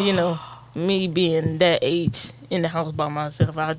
[0.00, 0.38] you know,
[0.74, 3.56] me being that age in the house by myself.
[3.56, 3.76] I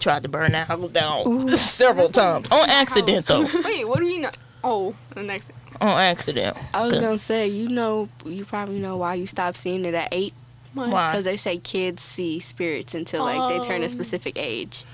[0.00, 3.46] tried to burn that house down several times on accident though.
[3.64, 4.30] Wait, what do you know?
[4.64, 5.52] Oh, the next.
[5.80, 6.56] on accident.
[6.74, 10.08] I was gonna say, you know, you probably know why you stopped seeing it at
[10.12, 10.34] eight.
[10.74, 11.10] Why?
[11.10, 13.88] Because they say kids see spirits until like they turn a Oh.
[13.88, 14.84] specific age.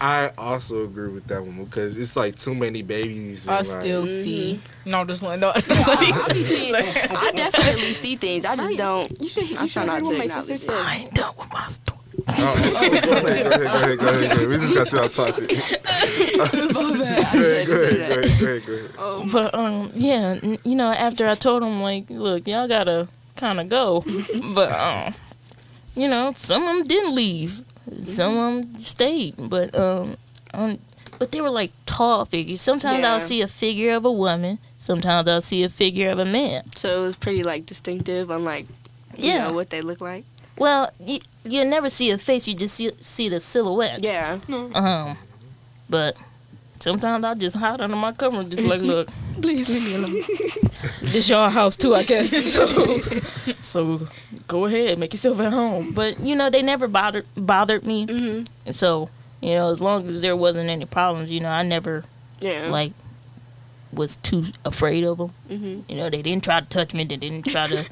[0.00, 3.48] I also agree with that one because it's like too many babies.
[3.48, 4.60] I and, like, still see.
[4.84, 5.40] No, just one.
[5.40, 5.60] No, I,
[7.10, 8.44] I definitely see things.
[8.44, 8.76] I just Nice.
[8.78, 9.20] don't.
[9.22, 9.48] You should.
[9.50, 10.74] You I'm should not hear what to my sister said.
[10.74, 11.98] I ain't done with my story.
[12.26, 12.32] Oh,
[12.76, 14.48] oh, go ahead, go ahead, go ahead, go ahead.
[14.48, 15.46] We just got you out talking.
[15.46, 18.90] go ahead, go ahead, go ahead, go ahead, go ahead.
[18.98, 23.60] Oh, But um, yeah, you know, after I told them like, look, y'all gotta kind
[23.60, 24.04] of go,
[24.54, 25.14] but um,
[25.94, 27.62] you know, some of them didn't leave,
[28.00, 30.16] some of them stayed, but um,
[30.52, 30.78] um,
[31.18, 32.60] but they were like tall figures.
[32.60, 33.14] Sometimes Yeah.
[33.14, 34.58] I'll see a figure of a woman.
[34.76, 36.64] Sometimes I'll see a figure of a man.
[36.74, 38.66] So it was pretty like distinctive on like,
[39.16, 39.46] you Yeah.
[39.48, 40.24] know, what they look like.
[40.56, 42.46] Well, you you never see a face.
[42.48, 44.02] You just see see the silhouette.
[44.02, 44.38] Yeah.
[44.48, 45.16] Um,
[45.90, 46.16] but
[46.80, 49.08] sometimes I just hide under my cover and just be like, look,
[49.42, 50.12] Please leave me alone.
[51.02, 52.32] this your house too, I guess.
[52.54, 53.00] So,
[53.98, 54.08] so
[54.48, 55.92] go ahead, make yourself at home.
[55.92, 58.06] But you know, they never bothered bothered me.
[58.06, 59.10] hmm And so,
[59.42, 62.04] you know, as long as there wasn't any problems, you know, I never
[62.40, 62.68] Yeah.
[62.70, 62.92] like
[63.94, 65.28] was too afraid of them.
[65.48, 67.04] hmm You know, they didn't try to touch me.
[67.04, 67.76] They didn't try to,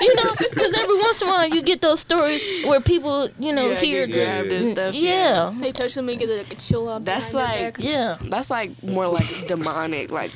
[0.00, 3.52] you know, because every once in a while you get those stories where people, you
[3.52, 4.94] know, Yeah, hear get grabbed and Mm, stuff.
[4.94, 7.04] yeah, they touch them and get like a chill up.
[7.04, 8.16] That's like- yeah.
[8.22, 10.30] That's like more like demonic, like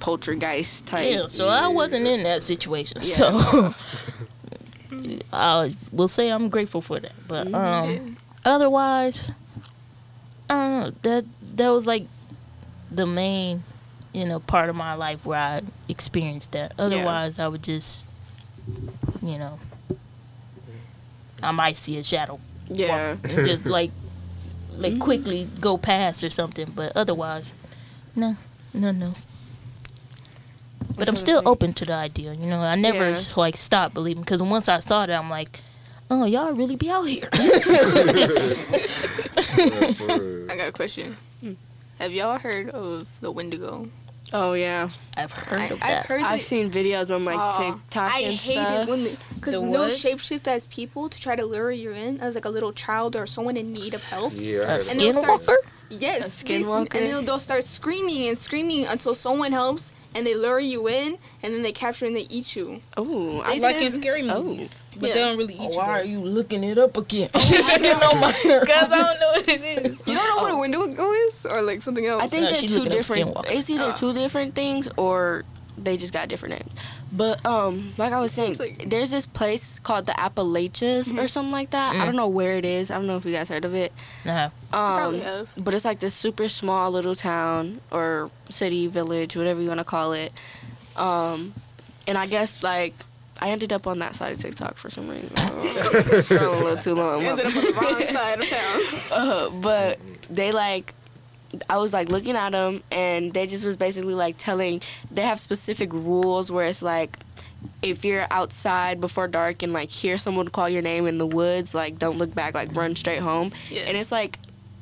[0.00, 1.06] poltergeist type.
[1.10, 2.98] Yeah, so I wasn't in that situation.
[3.02, 3.14] Yeah.
[3.40, 3.74] So
[5.32, 7.12] I will say I'm grateful for that.
[7.26, 9.30] But um otherwise
[10.50, 11.24] I don't know, that
[11.56, 12.04] that was like
[12.90, 13.62] the main,
[14.12, 16.72] you know, part of my life where I experienced that.
[16.78, 18.06] Otherwise I would just
[19.22, 19.58] you know
[21.42, 23.16] I might see a shadow Yeah.
[23.22, 23.90] and just like
[24.72, 25.00] like mm-hmm.
[25.00, 27.54] quickly go past or something, but otherwise
[28.14, 28.36] no,
[28.74, 29.12] no, no.
[30.96, 31.48] But I'm still mm-hmm.
[31.48, 32.32] open to the idea.
[32.32, 33.20] You know, I never Yeah.
[33.36, 35.60] like stopped believing because once I started, I'm like,
[36.10, 37.28] oh, y'all really be out here.
[37.32, 38.12] Yeah, for
[40.18, 40.50] real.
[40.50, 41.16] I got a question.
[41.42, 41.56] Mm.
[41.98, 43.88] Have y'all heard of the Wendigo?
[44.32, 44.90] Oh yeah.
[45.16, 46.06] I've heard I, of I've that.
[46.06, 46.20] heard.
[46.22, 48.82] I've it- seen videos on like Aw, TikTok I and hate stuff.
[48.86, 49.92] it when because The no what?
[49.92, 53.26] shapeshift as people to try to lure you in as like a little child or
[53.26, 54.32] someone in need of help.
[54.36, 55.56] Yeah, I A heard And they'll skinwalker?
[55.90, 56.94] Yes, A they- skinwalker?
[56.96, 61.16] and they'll, they'll start screaming and screaming until someone helps, and they lure you in,
[61.44, 62.82] and then they capture and they eat you.
[62.96, 64.42] Oh, I like said- in scary Oh.
[64.42, 65.14] movies, but Yeah.
[65.14, 65.76] they don't really eat oh, you.
[65.78, 67.30] Why are you looking it up again?
[67.32, 68.32] Getting on my.
[68.42, 69.96] Because I don't know what it is.
[70.06, 70.58] You don't know what a oh.
[70.58, 72.24] Wendigo is, or like something else.
[72.24, 73.36] I think No, they're two different.
[73.46, 73.96] It's either ah.
[73.96, 75.44] two different things or
[75.84, 76.80] they just got different names.
[77.12, 81.52] But um, like I was saying, like- there's this place called the Appalachians or something
[81.52, 81.94] like that.
[81.94, 82.04] I Mm.
[82.06, 82.90] don't know where it is.
[82.90, 83.92] I don't know if you guys heard of it.
[84.24, 84.50] Nah.
[84.70, 85.48] Probably Um, have.
[85.56, 89.84] but it's like this super small little town or city, village, whatever you want to
[89.84, 90.32] call it.
[90.96, 91.54] Um,
[92.06, 92.94] and I guess like
[93.40, 95.28] I ended up on that side of TikTok for some reason.
[95.30, 97.22] Scrolling a little too long.
[97.24, 98.82] Ended up on the wrong side of town.
[99.12, 99.98] Uh, but
[100.28, 100.92] they like
[101.70, 105.40] I was like looking at them and they just was basically like telling they have
[105.40, 107.16] specific rules where it's like
[107.82, 111.74] if you're outside before dark and like hear someone call your name in the woods
[111.74, 113.82] like don't look back like run straight home Yeah.
[113.82, 114.38] and it's like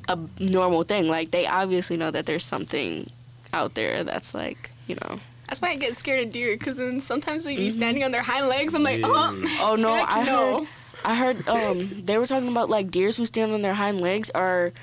[0.09, 3.09] a normal thing like they obviously know that there's something
[3.53, 6.99] out there that's like you know That's why I get scared of deer, because then
[6.99, 8.73] sometimes they be standing on their hind legs.
[8.73, 10.59] I'm like, oh, oh no I no.
[10.59, 10.67] heard
[11.05, 14.29] I heard um they were talking about like deers who stand on their hind legs
[14.31, 14.73] are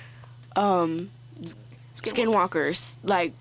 [0.56, 1.10] um
[2.04, 3.32] skinwalkers like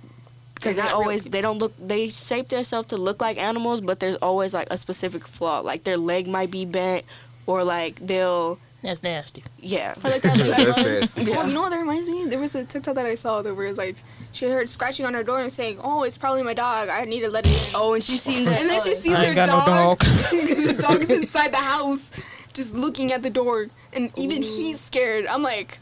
[0.55, 3.99] because they not always they don't look they shape themselves to look like animals but
[3.99, 7.03] there's always like a specific flaw like their leg might be bent
[7.45, 9.43] or like they'll That's nasty.
[9.59, 10.37] yeah I like that.
[10.47, 11.31] Like, That's nasty.
[11.33, 12.25] Oh, you know what that reminds me?
[12.25, 13.95] There was a TikTok that I saw that was like
[14.31, 16.89] she heard scratching on her door and saying, "Oh, it's probably my dog.
[16.89, 18.95] I need to let it in." oh and she seen that and then she uh,
[18.95, 19.99] sees I her ain't got no dog.
[19.99, 19.99] dog.
[20.31, 22.11] the dog is inside the house,
[22.53, 25.27] just looking at the door, and even he's scared.
[25.27, 25.79] I'm like,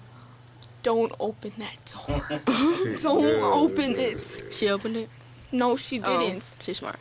[0.84, 2.42] "Don't open that door.
[3.02, 5.10] Don't open it." she opened it
[5.52, 6.58] No, she Oh, didn't.
[6.62, 6.98] she's smart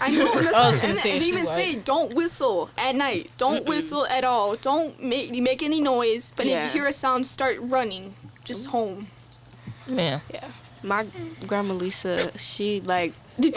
[0.00, 0.32] I know.
[0.40, 1.54] That's I was what- finna and, say and they she even white.
[1.54, 3.30] say don't whistle at night.
[3.38, 4.56] Don't whistle at all.
[4.56, 6.32] Don't make make any noise.
[6.36, 6.66] But Yeah.
[6.66, 8.14] if you hear a sound, start running.
[8.44, 8.76] Just mm-hmm.
[8.76, 9.06] home.
[9.86, 10.20] Man.
[10.84, 11.06] My
[11.46, 13.56] grandma lisa she like That's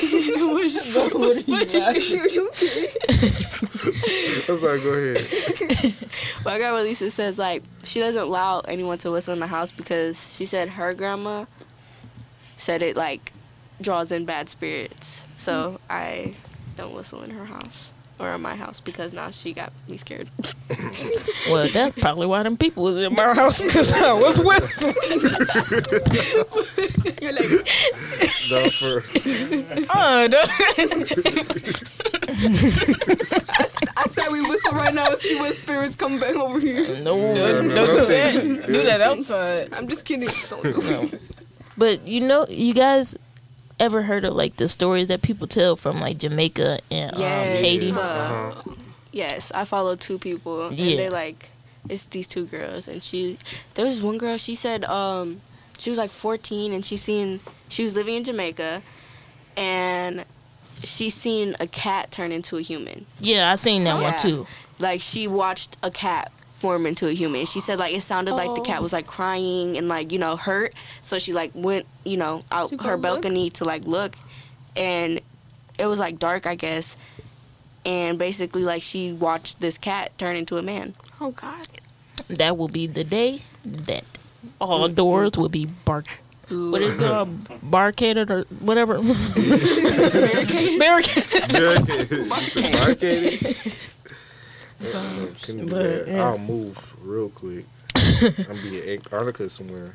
[4.63, 5.19] like, go ahead.
[6.43, 10.33] My grandma Lisa says like she doesn't allow anyone to whistle in the house because
[10.35, 11.45] she said her grandma
[12.57, 13.31] said it like
[13.79, 15.25] draws in bad spirits.
[15.35, 16.33] So I
[16.75, 20.29] don't whistle in her house or in my house because now she got me scared.
[21.49, 24.93] Well, that's probably why them people was in my house because I was with them.
[27.21, 27.49] You're like,
[28.49, 29.01] No, for
[29.89, 30.43] Oh, uh, no.
[33.95, 35.05] I said we whistle right now.
[35.15, 36.85] See what spirits come back over here.
[37.01, 37.15] No.
[37.35, 38.67] Don't, don't do that.
[38.67, 39.73] Do that outside.
[39.73, 40.29] I'm just kidding.
[40.49, 40.81] Don't do
[41.13, 41.21] it.
[41.77, 43.17] But you know, you guys
[43.79, 47.61] ever heard of like the stories that people tell from like Jamaica and um, Yes.
[47.61, 47.91] Haiti?
[47.91, 48.73] Uh, uh-huh.
[49.11, 50.95] yes, I follow two people and Yeah.
[50.97, 51.49] they like
[51.89, 53.37] it's these two girls and she
[53.75, 55.39] there was this one girl she said um
[55.77, 58.81] she was like 14 and she seen she was living in Jamaica
[59.55, 60.25] and
[60.83, 63.05] she seen a cat turn into a human.
[63.19, 64.11] Yeah, I seen that Yeah.
[64.11, 64.47] one too.
[64.79, 67.45] Like she watched a cat form into a human.
[67.45, 68.63] She said like it sounded like the Oh.
[68.63, 70.73] cat was like crying and like you know hurt.
[71.01, 73.01] So she like went you know out To go her look?
[73.01, 74.15] balcony to like look,
[74.75, 75.21] and
[75.77, 76.95] it was like dark I guess.
[77.85, 80.95] And basically like she watched this cat turn into a man.
[81.21, 81.67] Oh God.
[82.27, 84.03] That will be the day that
[84.59, 84.95] all mm-hmm.
[84.95, 86.19] doors will be bark.
[86.49, 87.69] What is it called?
[87.71, 89.01] Barricaded or whatever.
[89.01, 90.79] Barricaded.
[90.79, 92.29] barricaded.
[92.55, 93.57] barricaded.
[94.79, 96.23] Couldn't But, yeah.
[96.25, 97.65] I'll move real quick.
[97.95, 99.93] I'm be in Antarctica somewhere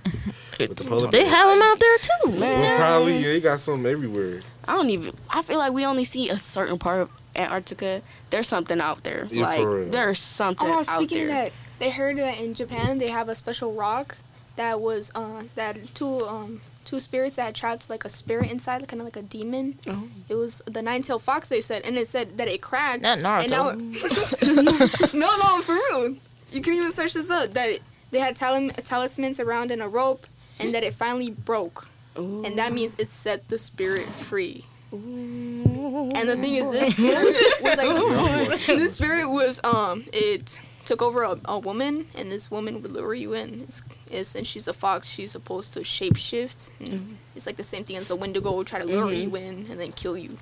[0.58, 1.30] with the polar They bears.
[1.32, 2.40] have them out there too.
[2.40, 4.40] Well, probably yeah, they got some everywhere.
[4.66, 5.14] I don't even.
[5.30, 8.02] I feel like we only see a certain part of Antarctica.
[8.30, 9.28] There's something out there.
[9.30, 11.46] Yeah, like there's something Oh, out speaking there.
[11.46, 14.16] of that, they heard that in Japan they have a special rock
[14.56, 18.86] that was uh that two um two spirits that had trapped like a spirit inside,
[18.88, 19.78] kind of like a demon.
[19.86, 20.04] Oh.
[20.28, 21.48] It was the nine-tailed fox.
[21.48, 23.02] They said, and it said that it cracked.
[23.02, 25.14] Not And now, Naruto.
[25.14, 26.16] no, no, for real.
[26.50, 27.52] You can even search this up.
[27.54, 30.26] That it, they had talim- talismans around in a rope,
[30.58, 34.64] and that it finally broke, and that means it set the spirit free.
[34.92, 40.58] And the thing is, this spirit was like this spirit was um it
[40.92, 43.60] took over a, a woman, and this woman would lure you in.
[43.62, 46.70] It's, it's since she's a fox, she's supposed to shapeshift.
[46.80, 49.66] And It's like the same thing as a Wendigo would try to lure you in
[49.70, 50.36] and then kill you.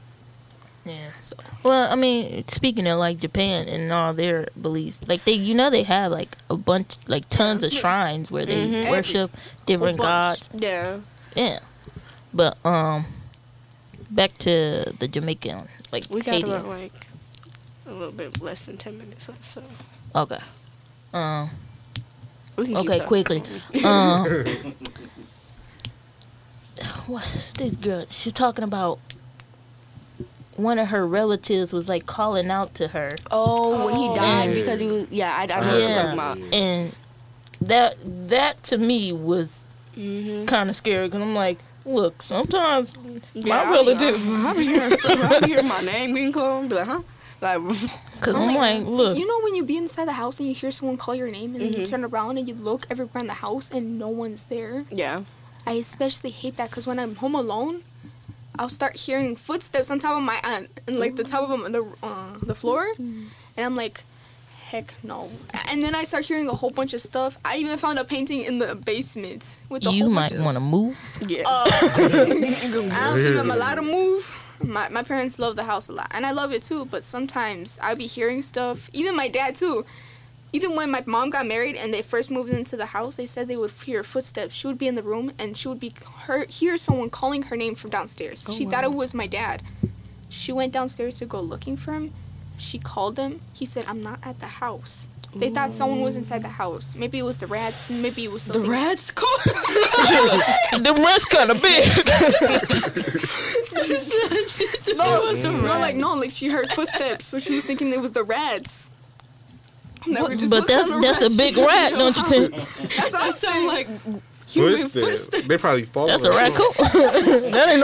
[0.85, 1.11] Yeah.
[1.21, 5.55] So Well, I mean, speaking of like Japan and all their beliefs, like they, you
[5.55, 8.91] know, they have like a bunch, like tons of shrines where they Mhm.
[8.91, 9.31] worship
[9.67, 10.49] different gods.
[10.57, 10.99] yeah.
[11.37, 11.61] Yeah.
[12.35, 13.05] But um,
[14.11, 16.49] back to the Jamaican, like We got Haiti.
[16.49, 17.07] about like
[17.87, 19.63] a little bit less than ten minutes left, so
[20.15, 20.39] Okay.
[21.13, 21.51] Um.
[22.57, 23.07] we can keep Okay, talking.
[23.07, 23.43] quickly.
[23.85, 24.27] Um.
[27.07, 28.07] What's this girl?
[28.09, 28.99] She's talking about
[30.57, 34.55] one of her relatives was like calling out to her, Oh, when he died Yeah.
[34.55, 35.95] because he was yeah, I, I know what you're Yeah.
[35.95, 36.39] talking about.
[36.55, 36.97] and
[37.61, 37.97] that
[38.29, 39.65] that to me was
[39.97, 40.47] Mm-hmm.
[40.47, 42.95] kind of scary because I'm like, look, sometimes
[43.35, 44.15] Yeah, my relative,
[44.47, 45.21] I be hearing stuff.
[45.21, 46.69] I be hearing my name being called.
[46.69, 47.03] Be like, huh?
[47.41, 47.61] Like,
[48.17, 50.71] because I'm like, look, you know when you be inside the house and you hear
[50.71, 53.35] someone call your name and then you turn around and you look everywhere in the
[53.35, 54.85] house and no one's there.
[54.91, 55.23] yeah.
[55.67, 57.83] I especially hate that because when I'm home alone,
[58.59, 61.71] I'll start hearing footsteps on top of my aunt and like the top of them
[61.73, 63.29] the uh, the floor, and
[63.59, 64.03] I'm like,
[64.71, 65.31] heck no.
[65.69, 67.37] And then I start hearing a whole bunch of stuff.
[67.45, 70.45] I even found a painting in the basement with a You whole might bunch of,
[70.47, 70.97] want to move.
[71.27, 71.43] Yeah.
[71.47, 74.50] uh, I don't think I'm allowed to move.
[74.63, 76.85] My, my parents love the house a lot, and I love it too.
[76.85, 78.91] But sometimes I'll be hearing stuff.
[78.93, 79.85] Even my dad too.
[80.53, 83.47] Even when my mom got married and they first moved into the house, they said
[83.47, 84.55] they would hear footsteps.
[84.55, 85.93] She would be in the room and she would be
[86.23, 88.45] her hear someone calling her name from downstairs.
[88.53, 89.63] she thought it was my dad.
[90.29, 92.13] She went downstairs to go looking for him.
[92.61, 93.41] She called him.
[93.53, 96.97] He said, "I'm not at the house." They thought someone was inside the house.
[96.97, 97.89] Maybe it was the rats.
[97.89, 98.63] Maybe it was something.
[98.63, 98.89] the something.
[98.89, 99.39] rats call.
[100.83, 101.87] the rest kind of big.
[104.97, 108.25] No, no, like no, like she heard footsteps, so she was thinking it was the
[108.25, 108.91] rats.
[110.05, 112.55] And they were just But looking that's at that's a big rat, don't you think?
[112.97, 113.67] That's what I'm saying.
[113.67, 113.87] like
[114.47, 115.25] human Footsteps.
[115.25, 115.49] footsteps.
[115.49, 116.07] They probably fall.
[116.07, 116.73] That's a or raccoon.
[117.53, 117.81] that ain't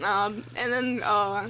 [0.00, 0.06] no.
[0.08, 1.48] Um, and then uh,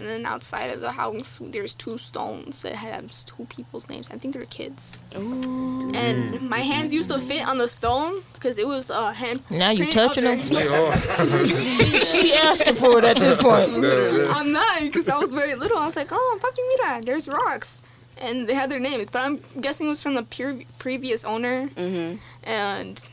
[0.00, 4.10] and then outside of the house, there's two stones that have two people's names.
[4.10, 5.02] I think they're kids.
[5.16, 5.92] Ooh.
[5.94, 9.42] And my hands used to fit on the stone because it was uh, hand.
[9.50, 10.48] Now you print touching up them?
[10.54, 11.00] there.
[11.02, 12.00] something.
[12.06, 13.70] she asked for it at this point.
[14.36, 15.78] I'm not because I was very little.
[15.78, 17.82] I was like, oh, fucking mira, there's rocks.
[18.18, 21.68] And they had their names, but I'm guessing it was from the pre- previous owner.
[21.68, 22.16] Mm-hmm.
[22.48, 23.04] And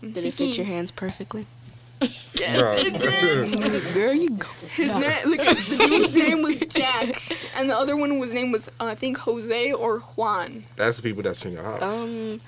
[0.00, 1.46] Did it fit your hands perfectly?
[2.00, 2.92] Yes, it
[3.62, 3.82] did.
[3.94, 4.46] There you go.
[4.70, 7.20] His name, look, the dude's name was Jack,
[7.56, 10.62] and the other one was name was uh, I think Jose or Juan.
[10.76, 11.82] That's the people that's in your house.
[11.82, 12.40] Um.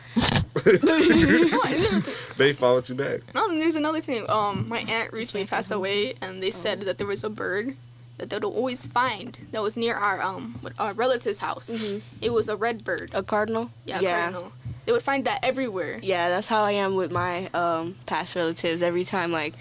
[0.57, 2.03] Oh, and then-
[2.37, 3.21] they followed you back.
[3.35, 4.25] no, and there's another thing.
[4.29, 7.77] Um, my aunt recently passed away, and they said that there was a bird
[8.19, 11.71] that they would always find that was near our um our relative's house.
[11.71, 12.03] Mhm.
[12.21, 13.11] It was a red bird.
[13.15, 13.71] A cardinal.
[13.87, 14.21] Yeah, Yeah.
[14.31, 14.53] cardinal.
[14.91, 16.01] They would find that everywhere.
[16.03, 18.83] Yeah, that's how I am with my um, past relatives.
[18.83, 19.55] Every time like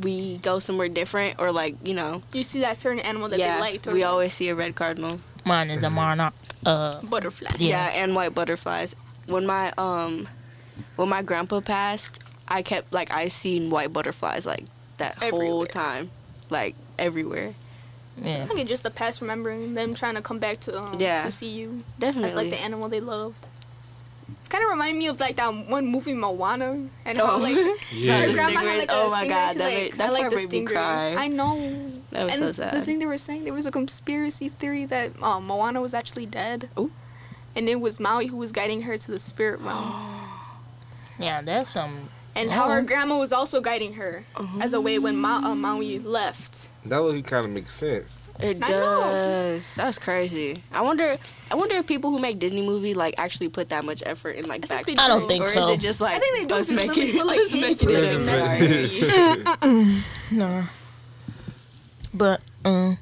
[0.00, 3.54] we go somewhere different or like you know, You see that certain animal that yeah,
[3.56, 5.18] they liked, or we always see a red cardinal.
[5.44, 6.32] Mine is a monarch.
[6.64, 7.50] Uh, butterfly.
[7.58, 7.90] Yeah.
[7.92, 8.04] Yeah.
[8.04, 8.94] and white butterflies.
[9.26, 10.28] When my um,
[10.94, 14.64] when my grandpa passed, I kept like I seen white butterflies like
[14.98, 16.12] that whole time,
[16.50, 17.54] like everywhere.
[18.16, 18.42] yeah.
[18.44, 21.24] I think it's just the past remembering them trying to come back to um, Yeah.
[21.24, 21.82] to see you.
[21.98, 22.22] Definitely.
[22.22, 23.48] That's like the animal they loved.
[24.58, 27.38] It kind of remind me of like that one movie Moana and how Oh.
[27.38, 27.56] like
[27.92, 28.22] Yeah.
[28.22, 29.34] her grandma had like a oh my stinger.
[29.34, 30.70] God, She's that like, made- that I like part the me stinger.
[30.72, 31.14] cry.
[31.16, 31.90] I know.
[32.10, 32.74] that was and so sad.
[32.74, 36.26] the thing they were saying there was a conspiracy theory that um, Moana was actually
[36.26, 36.68] dead.
[36.78, 36.90] Ooh.
[37.54, 39.94] And it was Maui who was guiding her to the spirit realm.
[41.20, 42.10] Yeah, that's some.
[42.36, 44.24] And how her grandma was also guiding her
[44.60, 46.68] as a way when Ma- uh, Maui left.
[46.88, 48.18] That would kind of make sense.
[48.40, 49.74] It does.
[49.74, 50.62] That's crazy.
[50.72, 51.16] I wonder.
[51.50, 54.46] I wonder if people who make Disney movie like actually put that much effort in
[54.46, 55.04] like I think they backstory.
[55.04, 55.68] I don't think or so.
[55.70, 57.50] is it just like I think they do us because making, they put like us
[57.50, 59.60] hints making for it like up?
[59.60, 60.38] necessary.
[60.38, 60.64] No.
[62.14, 62.98] But um,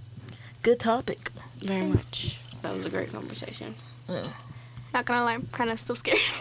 [0.63, 1.31] good topic.
[1.61, 2.39] Very much.
[2.63, 3.75] That was a great conversation.
[4.09, 6.19] Not gonna lie, I'm kind of still scared.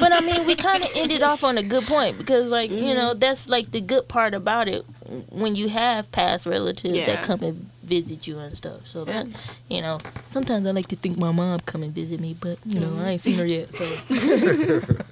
[0.00, 2.94] But I mean, we kind of ended off on a good point because, like, you
[2.94, 4.84] know, that's like the good part about it
[5.30, 7.06] when you have past relatives Yeah.
[7.06, 8.86] that come and visit you and stuff.
[8.86, 9.26] So that,
[9.68, 9.98] you know,
[10.30, 13.10] sometimes I like to think my mom come and visit me, but you know, I
[13.10, 13.74] ain't seen her yet.
[13.74, 13.84] So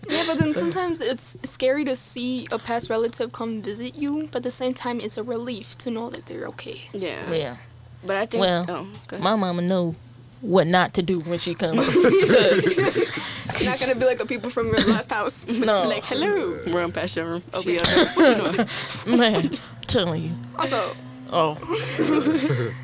[0.08, 4.38] Yeah, but then sometimes it's scary to see a past relative come visit you, but
[4.38, 6.88] at the same time, it's a relief to know that they're okay.
[6.92, 7.32] Yeah.
[7.32, 7.56] yeah,
[8.06, 8.42] But I think.
[8.42, 9.24] Well, oh, go ahead.
[9.24, 9.96] my mama know
[10.40, 11.92] what not to do when she comes.
[11.94, 15.44] You're not gonna be like the people from your last house.
[15.48, 15.88] No.
[15.88, 16.60] like, hello.
[16.68, 17.42] Run past your room.
[17.52, 18.16] Open Shit.
[19.06, 19.16] your.
[19.16, 19.58] Man,
[19.88, 20.30] telling you.
[20.58, 20.94] Also,
[21.30, 21.58] Oh,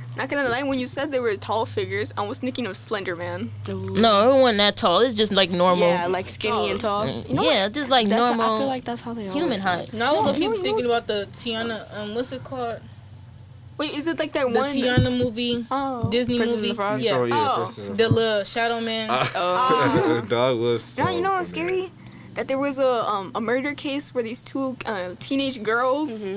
[0.19, 3.17] not gonna lie, when you said they were tall figures, I was thinking of Slender
[3.17, 3.51] Man.
[3.67, 5.01] no, it wasn't that tall.
[5.01, 5.89] It's just like normal.
[5.89, 7.07] Yeah, like skinny and tall.
[7.27, 9.33] yeah, just like That's normal I feel like that's how they are.
[9.33, 9.93] human height.
[9.95, 11.87] No, I was No, keep no, thinking was- about the Tiana.
[11.97, 12.81] Um, what's it called?
[13.79, 14.71] Wait, is it like that The one?
[14.71, 16.09] Tiana movie, Oh.
[16.11, 16.69] Disney Princess movie.
[16.69, 17.01] the Frog?
[17.01, 17.35] Yeah, Oh, yeah.
[17.59, 17.75] Oh.
[17.95, 19.09] the little Shadow Man.
[19.11, 20.21] Oh.
[20.23, 20.97] the dog was.
[20.99, 21.91] No, you know so what's scary?
[22.35, 26.29] That there was a um, a murder case where these two uh, teenage girls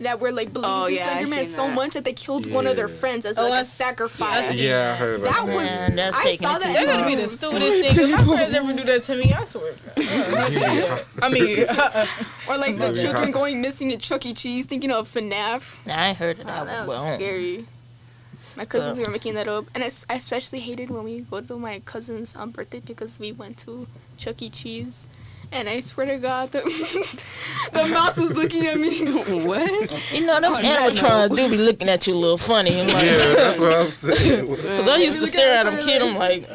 [0.00, 1.74] that were like believed Oh, in yeah, I Slender Man so that.
[1.76, 4.48] much that they killed one of their friends as Oh, like a sacrifice.
[4.48, 4.52] I.
[4.52, 5.54] Yeah, I heard about That that.
[5.56, 5.64] was.
[5.64, 6.66] Man, that's I saw that.
[6.66, 8.10] too They're gonna be the stupidest thing.
[8.10, 9.74] If my parents ever do that to me, I swear.
[11.22, 11.58] I mean,
[12.48, 12.98] Or like the Maybe.
[13.00, 14.34] children going missing at Chuck E.
[14.34, 15.88] Cheese, thinking of FNAF.
[15.90, 17.66] I heard of that, Oh, that was Well, scary.
[18.56, 21.58] My cousins But- were making that up, and I especially hated when we go to
[21.58, 23.86] my cousin's um, birthday because we went to
[24.18, 24.50] Chuck E.
[24.50, 25.06] Cheese,
[25.52, 26.60] and I swear to God, the,
[27.72, 29.12] the mouse was looking at me.
[29.46, 30.12] what?
[30.12, 32.80] You know, them oh, animatrons do be looking at you a little funny.
[32.80, 34.46] And like, Yeah, that's what I'm saying.
[34.48, 36.02] Cause I used to stare at them kid.
[36.02, 36.48] I'm like,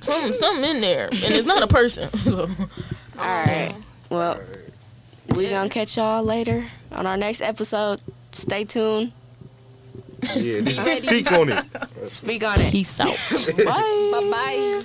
[0.00, 2.12] something, something in there, and it's not a person.
[2.18, 2.42] So,
[3.18, 3.74] All right.
[4.10, 4.40] Well,
[5.34, 8.00] we gonna catch y'all later on our next episode.
[8.32, 9.12] stay tuned.
[10.36, 11.64] Yeah, just speak on it.
[12.08, 12.70] Speak on it.
[12.72, 13.16] Peace out.
[13.64, 14.10] Bye.
[14.12, 14.84] Bye bye.